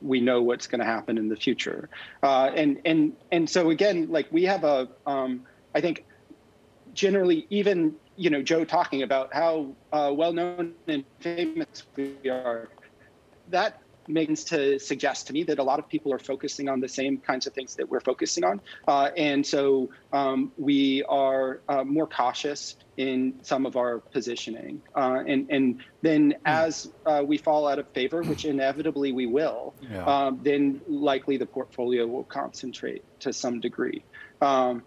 we 0.00 0.20
know 0.20 0.42
what's 0.42 0.66
going 0.66 0.78
to 0.78 0.84
happen 0.84 1.18
in 1.18 1.28
the 1.28 1.36
future. 1.36 1.88
Uh, 2.22 2.50
and 2.54 2.80
and 2.84 3.12
and 3.32 3.48
so 3.48 3.70
again, 3.70 4.08
like 4.10 4.30
we 4.30 4.44
have 4.44 4.64
a, 4.64 4.88
um, 5.06 5.42
I 5.74 5.80
think, 5.80 6.04
generally 6.92 7.46
even 7.50 7.94
you 8.16 8.30
know 8.30 8.42
Joe 8.42 8.64
talking 8.64 9.02
about 9.02 9.32
how 9.32 9.74
uh, 9.92 10.12
well 10.14 10.32
known 10.32 10.74
and 10.86 11.04
famous 11.20 11.84
we 11.96 12.16
are. 12.28 12.68
That 13.48 13.80
makes 14.12 14.44
to 14.44 14.78
suggest 14.78 15.26
to 15.28 15.32
me 15.32 15.42
that 15.44 15.58
a 15.58 15.62
lot 15.62 15.78
of 15.78 15.88
people 15.88 16.12
are 16.12 16.18
focusing 16.18 16.68
on 16.68 16.80
the 16.80 16.88
same 16.88 17.18
kinds 17.18 17.46
of 17.46 17.52
things 17.52 17.76
that 17.76 17.88
we're 17.88 18.00
focusing 18.00 18.44
on, 18.44 18.60
uh, 18.88 19.10
and 19.16 19.46
so 19.46 19.90
um, 20.12 20.52
we 20.58 21.02
are 21.04 21.60
uh, 21.68 21.84
more 21.84 22.06
cautious 22.06 22.76
in 22.96 23.34
some 23.42 23.64
of 23.66 23.76
our 23.76 23.98
positioning. 23.98 24.82
Uh, 24.94 25.22
and 25.26 25.50
and 25.50 25.82
then 26.02 26.32
hmm. 26.32 26.36
as 26.44 26.90
uh, 27.06 27.22
we 27.24 27.38
fall 27.38 27.66
out 27.66 27.78
of 27.78 27.88
favor, 27.88 28.22
which 28.22 28.44
inevitably 28.44 29.12
we 29.12 29.26
will, 29.26 29.74
yeah. 29.90 30.04
um, 30.04 30.40
then 30.42 30.80
likely 30.88 31.36
the 31.36 31.46
portfolio 31.46 32.06
will 32.06 32.24
concentrate 32.24 33.02
to 33.20 33.32
some 33.32 33.60
degree. 33.60 34.02
Um, 34.40 34.82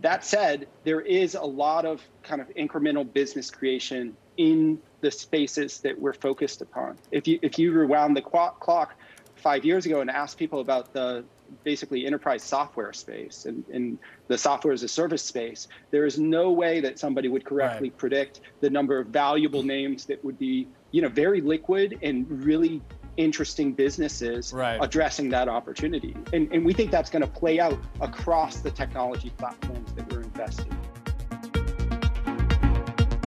that 0.00 0.24
said, 0.24 0.68
there 0.84 1.00
is 1.00 1.34
a 1.34 1.42
lot 1.42 1.84
of 1.84 2.00
kind 2.22 2.40
of 2.40 2.48
incremental 2.54 3.10
business 3.10 3.50
creation 3.50 4.16
in 4.36 4.80
the 5.00 5.10
spaces 5.10 5.80
that 5.80 5.98
we're 5.98 6.12
focused 6.12 6.60
upon. 6.60 6.96
If 7.12 7.28
you 7.28 7.38
if 7.42 7.58
you 7.58 7.72
rewound 7.72 8.16
the 8.16 8.22
clock 8.22 8.96
five 9.36 9.64
years 9.64 9.86
ago 9.86 10.00
and 10.00 10.10
asked 10.10 10.36
people 10.36 10.60
about 10.60 10.92
the 10.92 11.24
basically 11.64 12.04
enterprise 12.06 12.42
software 12.42 12.92
space 12.92 13.46
and, 13.46 13.64
and 13.72 13.98
the 14.26 14.36
software 14.36 14.74
as 14.74 14.82
a 14.82 14.88
service 14.88 15.22
space, 15.22 15.68
there 15.90 16.04
is 16.04 16.18
no 16.18 16.50
way 16.50 16.80
that 16.80 16.98
somebody 16.98 17.28
would 17.28 17.44
correctly 17.44 17.88
right. 17.88 17.96
predict 17.96 18.40
the 18.60 18.68
number 18.68 18.98
of 18.98 19.06
valuable 19.06 19.62
names 19.62 20.04
that 20.06 20.22
would 20.24 20.38
be, 20.38 20.68
you 20.90 21.00
know, 21.00 21.08
very 21.08 21.40
liquid 21.40 21.98
and 22.02 22.26
really 22.44 22.82
interesting 23.16 23.72
businesses 23.72 24.52
right. 24.52 24.78
addressing 24.80 25.28
that 25.28 25.48
opportunity. 25.48 26.14
And, 26.32 26.52
and 26.52 26.64
we 26.64 26.72
think 26.72 26.90
that's 26.90 27.10
going 27.10 27.22
to 27.22 27.28
play 27.30 27.60
out 27.60 27.78
across 28.00 28.60
the 28.60 28.70
technology 28.70 29.30
platforms 29.36 29.92
that 29.94 30.10
we're 30.12 30.22
investing 30.22 30.70
in. 30.70 30.77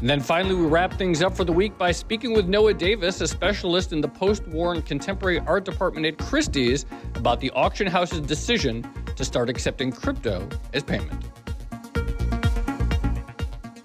And 0.00 0.08
then 0.08 0.20
finally, 0.20 0.54
we 0.54 0.64
wrap 0.64 0.94
things 0.94 1.20
up 1.20 1.36
for 1.36 1.44
the 1.44 1.52
week 1.52 1.76
by 1.76 1.92
speaking 1.92 2.32
with 2.32 2.48
Noah 2.48 2.72
Davis, 2.72 3.20
a 3.20 3.28
specialist 3.28 3.92
in 3.92 4.00
the 4.00 4.08
post 4.08 4.46
war 4.48 4.72
and 4.72 4.84
contemporary 4.84 5.40
art 5.40 5.66
department 5.66 6.06
at 6.06 6.16
Christie's, 6.16 6.86
about 7.16 7.38
the 7.38 7.50
auction 7.50 7.86
house's 7.86 8.22
decision 8.22 8.82
to 9.14 9.26
start 9.26 9.50
accepting 9.50 9.92
crypto 9.92 10.48
as 10.72 10.82
payment. 10.82 11.22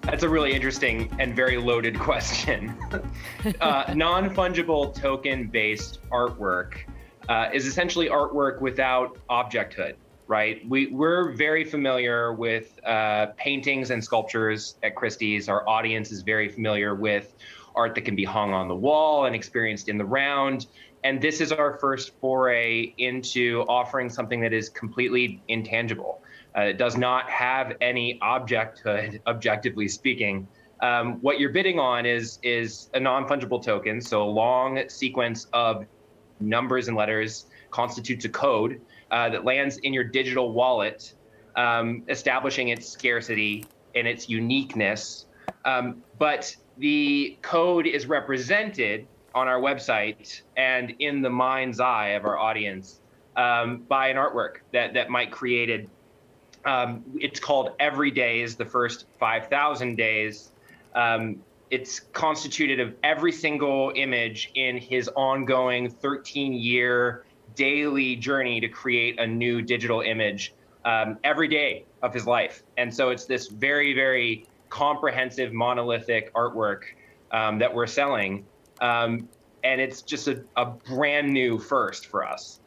That's 0.00 0.22
a 0.22 0.28
really 0.28 0.54
interesting 0.54 1.14
and 1.18 1.36
very 1.36 1.58
loaded 1.58 1.98
question. 2.00 2.74
uh, 3.60 3.92
non 3.94 4.34
fungible 4.34 4.94
token 4.94 5.48
based 5.48 5.98
artwork 6.08 6.78
uh, 7.28 7.50
is 7.52 7.66
essentially 7.66 8.08
artwork 8.08 8.62
without 8.62 9.18
objecthood 9.28 9.96
right? 10.28 10.68
We, 10.68 10.88
we're 10.88 11.32
very 11.32 11.64
familiar 11.64 12.32
with 12.32 12.78
uh, 12.84 13.26
paintings 13.36 13.90
and 13.90 14.02
sculptures 14.02 14.76
at 14.82 14.94
Christie's. 14.94 15.48
Our 15.48 15.68
audience 15.68 16.10
is 16.10 16.22
very 16.22 16.48
familiar 16.48 16.94
with 16.94 17.34
art 17.74 17.94
that 17.94 18.02
can 18.02 18.16
be 18.16 18.24
hung 18.24 18.52
on 18.52 18.68
the 18.68 18.74
wall 18.74 19.26
and 19.26 19.34
experienced 19.34 19.88
in 19.88 19.98
the 19.98 20.04
round. 20.04 20.66
And 21.04 21.20
this 21.20 21.40
is 21.40 21.52
our 21.52 21.78
first 21.78 22.12
foray 22.20 22.94
into 22.98 23.64
offering 23.68 24.08
something 24.08 24.40
that 24.40 24.52
is 24.52 24.68
completely 24.68 25.42
intangible. 25.46 26.22
Uh, 26.56 26.62
it 26.62 26.78
does 26.78 26.96
not 26.96 27.30
have 27.30 27.74
any 27.80 28.18
objecthood, 28.22 29.20
objectively 29.26 29.88
speaking. 29.88 30.48
Um, 30.80 31.20
what 31.20 31.38
you're 31.38 31.52
bidding 31.52 31.78
on 31.78 32.04
is 32.04 32.38
is 32.42 32.90
a 32.92 33.00
non-fungible 33.00 33.62
token, 33.62 34.00
so 34.00 34.22
a 34.22 34.30
long 34.30 34.82
sequence 34.88 35.46
of 35.52 35.86
numbers 36.40 36.88
and 36.88 36.96
letters 36.96 37.46
constitutes 37.70 38.24
a 38.24 38.28
code 38.28 38.80
uh, 39.10 39.28
that 39.30 39.44
lands 39.44 39.78
in 39.78 39.92
your 39.92 40.04
digital 40.04 40.52
wallet, 40.52 41.14
um, 41.56 42.02
establishing 42.08 42.68
its 42.68 42.88
scarcity 42.88 43.64
and 43.94 44.06
its 44.06 44.28
uniqueness. 44.28 45.26
Um, 45.64 46.02
but 46.18 46.54
the 46.78 47.38
code 47.42 47.86
is 47.86 48.06
represented 48.06 49.06
on 49.34 49.48
our 49.48 49.60
website 49.60 50.40
and 50.56 50.94
in 50.98 51.22
the 51.22 51.30
mind's 51.30 51.80
eye 51.80 52.08
of 52.08 52.24
our 52.24 52.38
audience 52.38 53.00
um, 53.36 53.82
by 53.88 54.08
an 54.08 54.16
artwork 54.16 54.56
that 54.72 54.94
that 54.94 55.10
Mike 55.10 55.30
created. 55.30 55.90
Um, 56.64 57.04
it's 57.16 57.38
called 57.38 57.70
Every 57.78 58.10
Day 58.10 58.40
is 58.40 58.56
the 58.56 58.64
first 58.64 59.04
5,000 59.20 59.94
days. 59.94 60.50
Um, 60.94 61.42
it's 61.70 62.00
constituted 62.00 62.80
of 62.80 62.94
every 63.02 63.32
single 63.32 63.92
image 63.94 64.50
in 64.54 64.78
his 64.78 65.08
ongoing 65.14 65.90
13 65.90 66.54
year 66.54 67.25
daily 67.56 68.16
journey 68.16 68.60
to 68.60 68.68
create 68.68 69.18
a 69.18 69.26
new 69.26 69.62
digital 69.62 70.02
image 70.02 70.54
um, 70.84 71.18
every 71.24 71.48
day 71.48 71.84
of 72.02 72.14
his 72.14 72.26
life. 72.26 72.62
And 72.76 72.94
so 72.94 73.10
it's 73.10 73.24
this 73.24 73.48
very, 73.48 73.92
very 73.92 74.46
comprehensive 74.68 75.52
monolithic 75.52 76.32
artwork 76.34 76.82
um, 77.32 77.58
that 77.58 77.74
we're 77.74 77.86
selling. 77.86 78.44
Um, 78.80 79.28
and 79.64 79.80
it's 79.80 80.02
just 80.02 80.28
a, 80.28 80.44
a 80.56 80.66
brand 80.66 81.32
new 81.32 81.58
first 81.58 82.06
for 82.06 82.24
us. 82.24 82.60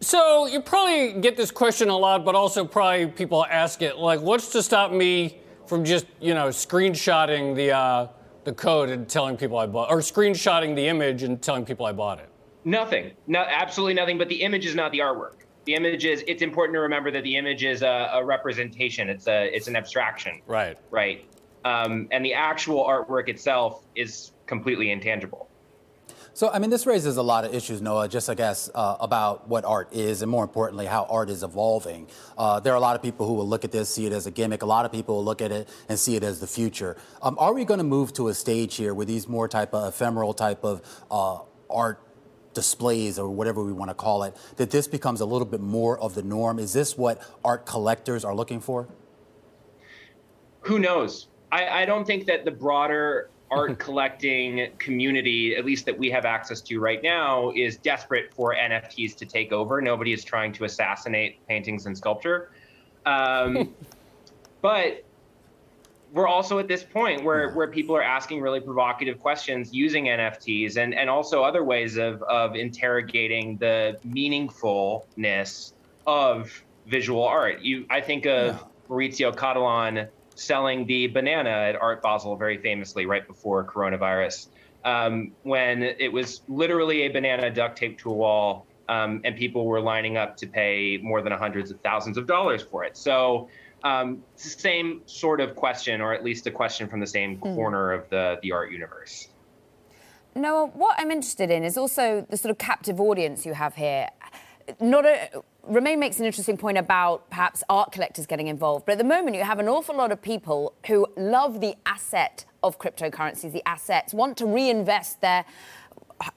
So 0.00 0.46
you 0.46 0.60
probably 0.60 1.20
get 1.20 1.36
this 1.36 1.50
question 1.50 1.88
a 1.88 1.96
lot, 1.96 2.24
but 2.24 2.34
also 2.34 2.64
probably 2.64 3.06
people 3.06 3.44
ask 3.44 3.82
it 3.82 3.96
like, 3.98 4.20
what's 4.20 4.48
to 4.50 4.62
stop 4.62 4.92
me 4.92 5.40
from 5.66 5.84
just 5.84 6.06
you 6.20 6.32
know 6.32 6.48
screenshotting 6.48 7.56
the 7.56 7.72
uh, 7.72 8.08
the 8.44 8.52
code 8.52 8.88
and 8.90 9.08
telling 9.08 9.36
people 9.36 9.58
I 9.58 9.66
bought, 9.66 9.90
or 9.90 9.98
screenshotting 9.98 10.76
the 10.76 10.86
image 10.86 11.22
and 11.22 11.42
telling 11.42 11.64
people 11.64 11.86
I 11.86 11.92
bought 11.92 12.20
it? 12.20 12.28
Nothing. 12.66 13.12
No, 13.28 13.44
absolutely 13.48 13.94
nothing. 13.94 14.18
But 14.18 14.28
the 14.28 14.42
image 14.42 14.66
is 14.66 14.74
not 14.74 14.90
the 14.90 14.98
artwork. 14.98 15.36
The 15.66 15.74
image 15.74 16.04
is. 16.04 16.24
It's 16.26 16.42
important 16.42 16.74
to 16.74 16.80
remember 16.80 17.12
that 17.12 17.22
the 17.22 17.36
image 17.36 17.62
is 17.62 17.82
a, 17.82 18.10
a 18.12 18.24
representation. 18.24 19.08
It's 19.08 19.28
a. 19.28 19.54
It's 19.54 19.68
an 19.68 19.76
abstraction. 19.76 20.42
Right. 20.48 20.76
Right. 20.90 21.24
Um, 21.64 22.08
and 22.10 22.24
the 22.24 22.34
actual 22.34 22.84
artwork 22.84 23.28
itself 23.28 23.84
is 23.94 24.32
completely 24.46 24.90
intangible. 24.90 25.48
So, 26.34 26.50
I 26.50 26.58
mean, 26.58 26.68
this 26.68 26.86
raises 26.86 27.16
a 27.16 27.22
lot 27.22 27.46
of 27.46 27.54
issues, 27.54 27.80
Noah, 27.80 28.08
just 28.08 28.28
I 28.28 28.34
guess 28.34 28.68
uh, 28.74 28.96
about 29.00 29.48
what 29.48 29.64
art 29.64 29.94
is 29.94 30.20
and 30.20 30.30
more 30.30 30.44
importantly, 30.44 30.84
how 30.84 31.06
art 31.08 31.30
is 31.30 31.42
evolving. 31.42 32.08
Uh, 32.36 32.60
there 32.60 32.74
are 32.74 32.76
a 32.76 32.80
lot 32.80 32.94
of 32.94 33.00
people 33.00 33.26
who 33.26 33.32
will 33.32 33.48
look 33.48 33.64
at 33.64 33.72
this, 33.72 33.88
see 33.88 34.04
it 34.04 34.12
as 34.12 34.26
a 34.26 34.30
gimmick. 34.30 34.62
A 34.62 34.66
lot 34.66 34.84
of 34.84 34.92
people 34.92 35.16
will 35.16 35.24
look 35.24 35.40
at 35.40 35.50
it 35.50 35.66
and 35.88 35.98
see 35.98 36.14
it 36.14 36.22
as 36.22 36.38
the 36.38 36.46
future. 36.46 36.98
Um, 37.22 37.38
are 37.38 37.54
we 37.54 37.64
going 37.64 37.78
to 37.78 37.84
move 37.84 38.12
to 38.14 38.28
a 38.28 38.34
stage 38.34 38.74
here 38.74 38.92
with 38.92 39.08
these 39.08 39.26
more 39.26 39.48
type 39.48 39.72
of 39.72 39.88
ephemeral 39.88 40.34
type 40.34 40.62
of 40.62 40.82
uh, 41.10 41.38
art 41.70 42.05
displays 42.56 43.18
or 43.18 43.28
whatever 43.28 43.62
we 43.62 43.72
want 43.72 43.90
to 43.90 43.94
call 43.94 44.24
it, 44.24 44.36
that 44.56 44.70
this 44.70 44.88
becomes 44.88 45.20
a 45.20 45.24
little 45.24 45.46
bit 45.46 45.60
more 45.60 45.96
of 46.00 46.16
the 46.16 46.22
norm? 46.22 46.58
Is 46.58 46.72
this 46.72 46.98
what 46.98 47.22
art 47.44 47.66
collectors 47.66 48.24
are 48.24 48.34
looking 48.34 48.60
for? 48.60 48.88
Who 50.62 50.80
knows? 50.80 51.28
I, 51.52 51.82
I 51.82 51.84
don't 51.84 52.04
think 52.04 52.26
that 52.26 52.44
the 52.44 52.50
broader 52.50 53.30
art 53.52 53.78
collecting 53.86 54.72
community, 54.78 55.54
at 55.54 55.64
least 55.64 55.86
that 55.86 55.96
we 55.96 56.10
have 56.10 56.24
access 56.24 56.60
to 56.62 56.80
right 56.80 57.02
now, 57.02 57.52
is 57.54 57.76
desperate 57.76 58.34
for 58.34 58.54
NFTs 58.54 59.16
to 59.18 59.26
take 59.26 59.52
over. 59.52 59.80
Nobody 59.80 60.12
is 60.12 60.24
trying 60.24 60.52
to 60.54 60.64
assassinate 60.64 61.46
paintings 61.46 61.86
and 61.86 61.96
sculpture. 61.96 62.50
Um, 63.04 63.74
but 64.62 65.04
we're 66.12 66.28
also 66.28 66.58
at 66.58 66.68
this 66.68 66.82
point 66.82 67.24
where, 67.24 67.50
where 67.52 67.66
people 67.66 67.96
are 67.96 68.02
asking 68.02 68.40
really 68.40 68.60
provocative 68.60 69.18
questions 69.18 69.72
using 69.72 70.04
NFTs 70.04 70.76
and, 70.76 70.94
and 70.94 71.10
also 71.10 71.42
other 71.42 71.64
ways 71.64 71.96
of, 71.96 72.22
of 72.22 72.54
interrogating 72.54 73.56
the 73.58 73.98
meaningfulness 74.06 75.72
of 76.06 76.64
visual 76.86 77.24
art. 77.24 77.60
You, 77.60 77.86
I 77.90 78.00
think 78.00 78.26
of 78.26 78.54
yeah. 78.54 78.58
Maurizio 78.88 79.34
Cattelan 79.34 80.08
selling 80.36 80.86
the 80.86 81.08
banana 81.08 81.50
at 81.50 81.76
Art 81.76 82.02
Basel 82.02 82.36
very 82.36 82.58
famously 82.58 83.06
right 83.06 83.26
before 83.26 83.64
coronavirus, 83.64 84.48
um, 84.84 85.32
when 85.42 85.82
it 85.82 86.12
was 86.12 86.42
literally 86.48 87.02
a 87.02 87.08
banana 87.08 87.50
duct 87.50 87.76
taped 87.76 88.00
to 88.00 88.10
a 88.10 88.14
wall, 88.14 88.66
um, 88.88 89.20
and 89.24 89.36
people 89.36 89.66
were 89.66 89.80
lining 89.80 90.16
up 90.16 90.36
to 90.36 90.46
pay 90.46 90.98
more 91.02 91.22
than 91.22 91.32
hundreds 91.32 91.70
of 91.70 91.80
thousands 91.80 92.16
of 92.16 92.26
dollars 92.26 92.62
for 92.62 92.84
it. 92.84 92.96
So 92.96 93.48
um, 93.86 94.22
it's 94.34 94.54
the 94.54 94.60
same 94.60 95.02
sort 95.06 95.40
of 95.40 95.54
question, 95.54 96.00
or 96.00 96.12
at 96.12 96.24
least 96.24 96.46
a 96.46 96.50
question 96.50 96.88
from 96.88 97.00
the 97.00 97.06
same 97.06 97.38
mm. 97.38 97.54
corner 97.54 97.92
of 97.92 98.08
the 98.10 98.38
the 98.42 98.52
art 98.52 98.72
universe. 98.72 99.28
Noah, 100.34 100.66
what 100.66 100.96
I'm 100.98 101.10
interested 101.10 101.50
in 101.50 101.64
is 101.64 101.78
also 101.78 102.26
the 102.28 102.36
sort 102.36 102.50
of 102.50 102.58
captive 102.58 103.00
audience 103.00 103.46
you 103.46 103.54
have 103.54 103.74
here. 103.74 104.08
Not 104.80 105.06
a 105.06 105.42
Romaine 105.68 105.98
makes 105.98 106.20
an 106.20 106.26
interesting 106.26 106.56
point 106.56 106.78
about 106.78 107.28
perhaps 107.28 107.64
art 107.68 107.90
collectors 107.90 108.24
getting 108.26 108.46
involved. 108.46 108.86
But 108.86 108.92
at 108.92 108.98
the 108.98 109.04
moment, 109.04 109.34
you 109.34 109.42
have 109.42 109.58
an 109.58 109.68
awful 109.68 109.96
lot 109.96 110.12
of 110.12 110.22
people 110.22 110.74
who 110.86 111.08
love 111.16 111.60
the 111.60 111.74
asset 111.84 112.44
of 112.62 112.78
cryptocurrencies, 112.78 113.52
the 113.52 113.66
assets, 113.66 114.14
want 114.14 114.36
to 114.36 114.46
reinvest 114.46 115.20
their 115.20 115.44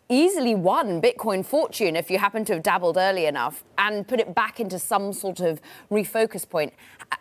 easily 0.09 0.55
won 0.55 1.01
Bitcoin 1.01 1.45
fortune 1.45 1.95
if 1.95 2.09
you 2.09 2.17
happen 2.17 2.43
to 2.45 2.53
have 2.53 2.63
dabbled 2.63 2.97
early 2.97 3.25
enough 3.25 3.63
and 3.77 4.07
put 4.07 4.19
it 4.19 4.33
back 4.35 4.59
into 4.59 4.79
some 4.79 5.13
sort 5.13 5.39
of 5.39 5.61
refocus 5.91 6.47
point. 6.47 6.73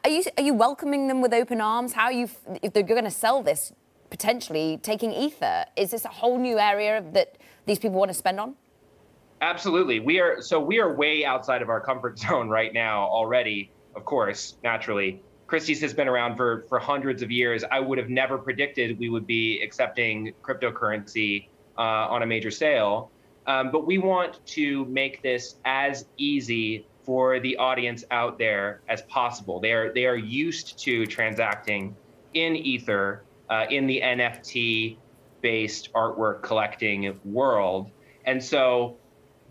Are 0.05 0.11
you, 0.11 0.25
are 0.37 0.43
you 0.43 0.55
welcoming 0.55 1.09
them 1.09 1.21
with 1.21 1.33
open 1.33 1.61
arms? 1.61 1.93
How 1.93 2.05
are 2.05 2.13
you, 2.13 2.29
if 2.63 2.73
they're 2.73 2.83
going 2.83 3.05
to 3.05 3.11
sell 3.11 3.43
this, 3.43 3.73
potentially 4.11 4.79
taking 4.83 5.13
Ether? 5.13 5.67
Is 5.77 5.91
this 5.91 6.05
a 6.05 6.09
whole 6.09 6.39
new 6.39 6.59
area 6.59 7.05
that 7.13 7.39
these 7.67 7.79
people 7.79 7.99
want 7.99 8.11
to 8.11 8.15
spend 8.15 8.41
on? 8.41 8.55
Absolutely. 9.41 10.01
We 10.01 10.19
are 10.19 10.43
so 10.43 10.59
we 10.59 10.81
are 10.81 10.93
way 10.93 11.25
outside 11.25 11.63
of 11.63 11.69
our 11.69 11.81
comfort 11.81 12.19
zone 12.27 12.49
right 12.49 12.73
now 12.73 13.03
already, 13.03 13.71
of 13.95 14.05
course, 14.05 14.57
naturally. 14.65 15.23
Christie's 15.47 15.81
has 15.81 15.95
been 15.95 16.09
around 16.09 16.37
for 16.37 16.65
for 16.69 16.81
hundreds 16.81 17.23
of 17.23 17.31
years. 17.31 17.63
I 17.71 17.79
would 17.79 17.99
have 17.99 18.09
never 18.09 18.37
predicted 18.37 18.99
we 18.99 19.09
would 19.09 19.27
be 19.27 19.63
accepting 19.63 20.35
cryptocurrency 20.43 21.47
uh, 21.79 22.09
on 22.11 22.23
a 22.23 22.27
major 22.27 22.51
sale. 22.51 23.11
Um, 23.47 23.71
but 23.71 23.87
we 23.87 23.99
want 23.99 24.45
to 24.47 24.85
make 24.87 25.23
this 25.23 25.57
as 25.65 26.05
easy 26.19 26.87
for 27.03 27.41
the 27.41 27.57
audience 27.57 28.05
out 28.11 28.39
there 28.39 28.83
as 28.89 29.01
possible. 29.03 29.61
They 29.61 29.73
are 29.73 29.93
they 29.93 30.05
are 30.05 30.17
used 30.17 30.79
to 30.81 31.07
transacting 31.07 31.97
in 32.35 32.57
Ether 32.57 33.25
uh, 33.49 33.65
in 33.71 33.87
the 33.87 34.03
NFT 34.03 34.99
based 35.41 35.93
artwork 35.95 36.43
collecting 36.43 37.19
world, 37.25 37.91
and 38.27 38.43
so 38.43 38.99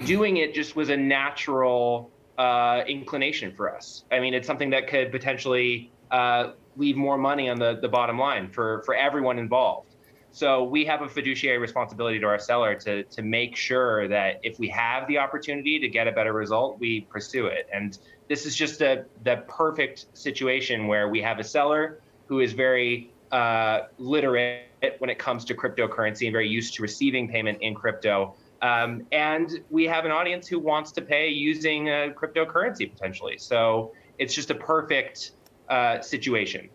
doing 0.05 0.37
it 0.37 0.53
just 0.53 0.75
was 0.75 0.89
a 0.89 0.97
natural 0.97 2.11
uh, 2.37 2.83
inclination 2.87 3.51
for 3.51 3.73
us. 3.73 4.03
I 4.11 4.19
mean, 4.19 4.33
it's 4.33 4.47
something 4.47 4.69
that 4.71 4.87
could 4.87 5.11
potentially 5.11 5.91
uh, 6.11 6.51
leave 6.75 6.95
more 6.95 7.17
money 7.17 7.49
on 7.49 7.57
the, 7.57 7.79
the 7.81 7.87
bottom 7.87 8.19
line 8.19 8.49
for, 8.51 8.83
for 8.85 8.95
everyone 8.95 9.39
involved. 9.39 9.95
So 10.37 10.63
we 10.63 10.85
have 10.85 11.01
a 11.01 11.09
fiduciary 11.09 11.57
responsibility 11.57 12.19
to 12.19 12.27
our 12.27 12.37
seller 12.37 12.75
to, 12.75 13.03
to 13.03 13.21
make 13.23 13.55
sure 13.55 14.07
that 14.07 14.39
if 14.43 14.59
we 14.59 14.67
have 14.69 15.07
the 15.07 15.17
opportunity 15.17 15.79
to 15.79 15.87
get 15.87 16.07
a 16.07 16.11
better 16.11 16.31
result, 16.31 16.79
we 16.79 17.01
pursue 17.09 17.47
it. 17.47 17.67
And 17.73 17.97
this 18.29 18.45
is 18.45 18.55
just 18.55 18.81
a, 18.81 19.05
the 19.23 19.43
perfect 19.47 20.05
situation 20.13 20.85
where 20.85 21.09
we 21.09 21.21
have 21.21 21.39
a 21.39 21.43
seller 21.43 22.01
who 22.27 22.41
is 22.41 22.53
very 22.53 23.11
uh, 23.31 23.79
literate 23.97 24.67
when 24.99 25.09
it 25.09 25.17
comes 25.17 25.43
to 25.45 25.55
cryptocurrency 25.55 26.27
and 26.27 26.33
very 26.33 26.47
used 26.47 26.75
to 26.75 26.83
receiving 26.83 27.27
payment 27.27 27.57
in 27.61 27.73
crypto 27.73 28.35
um, 28.61 29.05
and 29.11 29.63
we 29.69 29.85
have 29.85 30.05
an 30.05 30.11
audience 30.11 30.47
who 30.47 30.59
wants 30.59 30.91
to 30.93 31.01
pay 31.01 31.29
using 31.29 31.89
a 31.89 32.13
cryptocurrency 32.15 32.91
potentially. 32.91 33.37
So 33.37 33.93
it's 34.17 34.33
just 34.33 34.49
a 34.49 34.55
perfect 34.55 35.31
uh, 35.69 36.01
situation. 36.01 36.69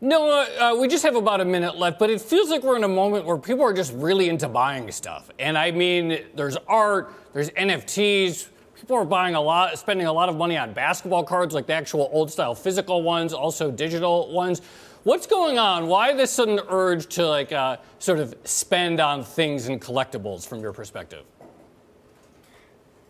No, 0.00 0.28
uh, 0.60 0.76
we 0.78 0.88
just 0.88 1.02
have 1.04 1.16
about 1.16 1.40
a 1.40 1.44
minute 1.44 1.76
left, 1.76 1.98
but 1.98 2.10
it 2.10 2.20
feels 2.20 2.50
like 2.50 2.62
we're 2.62 2.76
in 2.76 2.84
a 2.84 2.88
moment 2.88 3.24
where 3.24 3.38
people 3.38 3.64
are 3.64 3.72
just 3.72 3.92
really 3.94 4.28
into 4.28 4.48
buying 4.48 4.90
stuff. 4.90 5.30
And 5.38 5.56
I 5.56 5.70
mean, 5.70 6.24
there's 6.34 6.56
art, 6.68 7.12
there's 7.32 7.50
NFTs. 7.50 8.48
People 8.76 8.96
are 8.96 9.04
buying 9.04 9.34
a 9.34 9.40
lot, 9.40 9.78
spending 9.78 10.06
a 10.06 10.12
lot 10.12 10.28
of 10.28 10.36
money 10.36 10.58
on 10.58 10.72
basketball 10.74 11.24
cards, 11.24 11.54
like 11.54 11.66
the 11.66 11.72
actual 11.72 12.10
old 12.12 12.30
style 12.30 12.54
physical 12.54 13.02
ones, 13.02 13.32
also 13.32 13.70
digital 13.70 14.30
ones. 14.32 14.60
What's 15.04 15.26
going 15.26 15.58
on? 15.58 15.86
Why 15.86 16.12
this 16.12 16.30
sudden 16.30 16.60
urge 16.68 17.06
to 17.14 17.26
like 17.26 17.52
uh, 17.52 17.76
sort 17.98 18.18
of 18.18 18.34
spend 18.44 19.00
on 19.00 19.22
things 19.22 19.68
and 19.68 19.80
collectibles 19.80 20.46
from 20.46 20.60
your 20.60 20.72
perspective? 20.72 21.24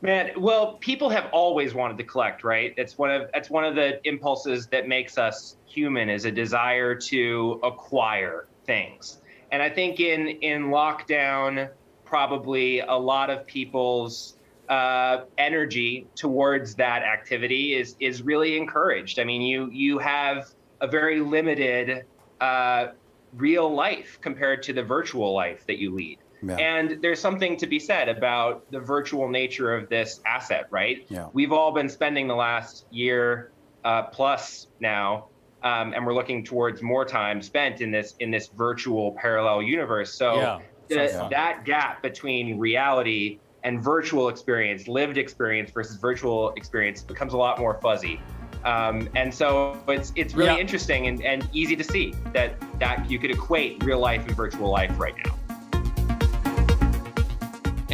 Man, 0.05 0.33
well, 0.37 0.75
people 0.81 1.09
have 1.09 1.31
always 1.33 1.73
wanted 1.73 1.97
to 1.97 2.05
collect, 2.05 2.45
right? 2.45 2.75
It's 2.77 2.99
one 2.99 3.11
of 3.11 3.31
that's 3.33 3.49
one 3.49 3.65
of 3.65 3.75
the 3.75 4.07
impulses 4.07 4.67
that 4.67 4.87
makes 4.87 5.17
us 5.17 5.57
human 5.65 6.11
is 6.11 6.27
a 6.27 6.31
desire 6.31 6.95
to 6.95 7.59
acquire 7.63 8.47
things. 8.67 9.23
And 9.51 9.63
I 9.63 9.71
think 9.71 10.01
in 10.01 10.29
in 10.29 10.65
lockdown, 10.65 11.71
probably 12.05 12.81
a 12.81 12.93
lot 12.93 13.31
of 13.31 13.47
people's 13.47 14.37
uh, 14.69 15.25
energy 15.39 16.07
towards 16.17 16.75
that 16.75 17.03
activity 17.03 17.75
is 17.75 17.97
is 17.99 18.21
really 18.21 18.59
encouraged. 18.59 19.19
I 19.19 19.25
mean, 19.25 19.41
you 19.41 19.71
you 19.73 19.99
have 20.01 20.49
a 20.83 20.87
very 20.87 21.21
limited 21.21 22.05
uh, 22.43 22.89
real 23.33 23.75
life 23.75 24.19
compared 24.21 24.65
to 24.65 24.75
the 24.75 24.83
virtual 24.83 25.33
life 25.33 25.65
that 25.67 25.79
you 25.79 25.95
lead. 25.95 26.19
Yeah. 26.49 26.57
And 26.57 27.03
there's 27.03 27.21
something 27.21 27.57
to 27.59 27.67
be 27.67 27.79
said 27.79 28.09
about 28.09 28.71
the 28.71 28.81
virtual 28.81 29.29
nature 29.29 29.75
of 29.75 29.89
this 29.89 30.21
asset, 30.27 30.67
right? 30.71 31.07
Yeah. 31.09 31.29
We've 31.33 31.53
all 31.53 31.73
been 31.73 31.89
spending 31.89 32.29
the 32.29 32.35
last 32.35 32.87
year 32.91 33.53
uh, 33.85 34.05
plus 34.05 34.69
now, 34.81 35.27
um, 35.63 35.93
and 35.95 36.05
we're 36.07 36.15
looking 36.15 36.45
towards 36.45 36.83
more 36.83 37.05
time 37.05 37.41
spent 37.43 37.81
in 37.81 37.91
this 37.91 38.15
in 38.21 38.31
this 38.31 38.49
virtual 38.49 39.13
parallel 39.13 39.63
universe. 39.63 40.13
So 40.13 40.37
yeah. 40.37 40.61
the, 40.89 41.29
that 41.31 41.65
gap 41.65 42.03
between 42.03 42.59
reality 42.59 43.39
and 43.63 43.83
virtual 43.83 44.29
experience, 44.29 44.89
lived 44.89 45.17
experience 45.17 45.71
versus 45.71 45.97
virtual 45.97 46.53
experience, 46.57 47.03
becomes 47.03 47.33
a 47.33 47.39
lot 47.39 47.59
more 47.59 47.81
fuzzy. 47.81 48.21
Um, 48.65 49.09
and 49.15 49.33
so 49.33 49.79
it's 49.89 50.13
it's 50.17 50.35
really 50.35 50.55
yeah. 50.55 50.59
interesting 50.59 51.07
and, 51.07 51.23
and 51.23 51.49
easy 51.53 51.77
to 51.77 51.85
see 51.85 52.15
that 52.33 52.57
that 52.79 53.11
you 53.11 53.19
could 53.19 53.31
equate 53.31 53.83
real 53.85 53.99
life 53.99 54.27
and 54.27 54.35
virtual 54.35 54.71
life 54.71 54.99
right 54.99 55.15
now. 55.25 55.39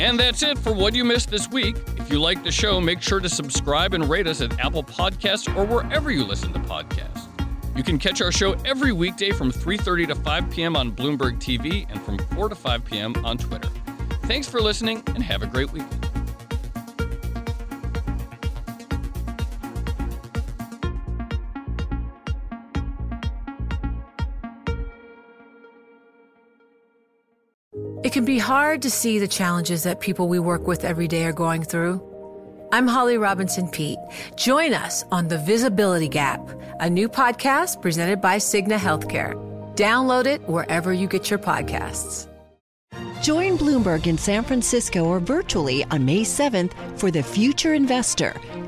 And 0.01 0.19
that's 0.19 0.43
it 0.43 0.59
for 0.59 0.73
what 0.73 0.95
you 0.95 1.05
missed 1.05 1.31
this 1.31 1.51
week. 1.51 1.77
If 1.99 2.11
you 2.11 2.23
like 2.23 2.43
the 2.43 2.51
show, 2.51 2.81
make 2.81 3.03
sure 3.03 3.21
to 3.21 3.29
subscribe 3.29 3.93
and 3.93 4.09
rate 4.09 4.27
us 4.27 4.41
at 4.41 4.59
Apple 4.59 4.83
Podcasts 4.83 5.55
or 5.55 5.67
wherever 5.67 6.11
you 6.11 6.25
listen 6.25 6.55
to 6.55 6.59
podcasts. 6.61 7.29
You 7.77 7.83
can 7.83 7.99
catch 7.99 8.23
our 8.23 8.33
show 8.33 8.53
every 8.65 8.93
weekday 8.93 9.31
from 9.31 9.53
3:30 9.53 10.09
to 10.09 10.15
5 10.15 10.51
p.m. 10.51 10.75
on 10.75 10.91
Bloomberg 10.91 11.37
TV 11.37 11.87
and 11.91 12.01
from 12.01 12.17
4 12.35 12.49
to 12.49 12.55
5 12.55 12.83
p.m. 12.83 13.15
on 13.27 13.37
Twitter. 13.37 13.69
Thanks 14.23 14.49
for 14.49 14.63
listening 14.63 15.03
and 15.09 15.23
have 15.23 15.43
a 15.43 15.47
great 15.47 15.71
weekend. 15.71 16.00
It 28.11 28.15
can 28.15 28.25
be 28.25 28.41
hard 28.41 28.83
to 28.83 28.91
see 28.91 29.21
the 29.21 29.29
challenges 29.29 29.85
that 29.85 30.01
people 30.01 30.27
we 30.27 30.41
work 30.41 30.67
with 30.67 30.85
every 30.85 31.07
day 31.07 31.27
are 31.27 31.33
going 31.33 31.63
through. 31.63 32.03
I'm 32.73 32.89
Holly 32.89 33.19
Robinson 33.19 33.69
Peete. 33.69 34.01
Join 34.35 34.75
us 34.75 35.05
on 35.13 35.29
The 35.29 35.39
Visibility 35.39 36.09
Gap, 36.09 36.41
a 36.81 36.91
new 36.91 37.09
podcast 37.09 37.81
presented 37.81 38.21
by 38.21 38.39
Cigna 38.39 38.79
Healthcare. 38.79 39.35
Download 39.77 40.27
it 40.27 40.41
wherever 40.49 40.93
you 40.93 41.07
get 41.07 41.31
your 41.31 41.39
podcasts. 41.39 42.27
Join 43.23 43.57
Bloomberg 43.57 44.09
in 44.09 44.19
San 44.19 44.43
Francisco 44.43 45.05
or 45.05 45.21
virtually 45.21 45.85
on 45.93 46.05
May 46.05 46.23
7th 46.23 46.73
for 46.99 47.13
The 47.13 47.23
Future 47.23 47.75
Investor 47.75 48.35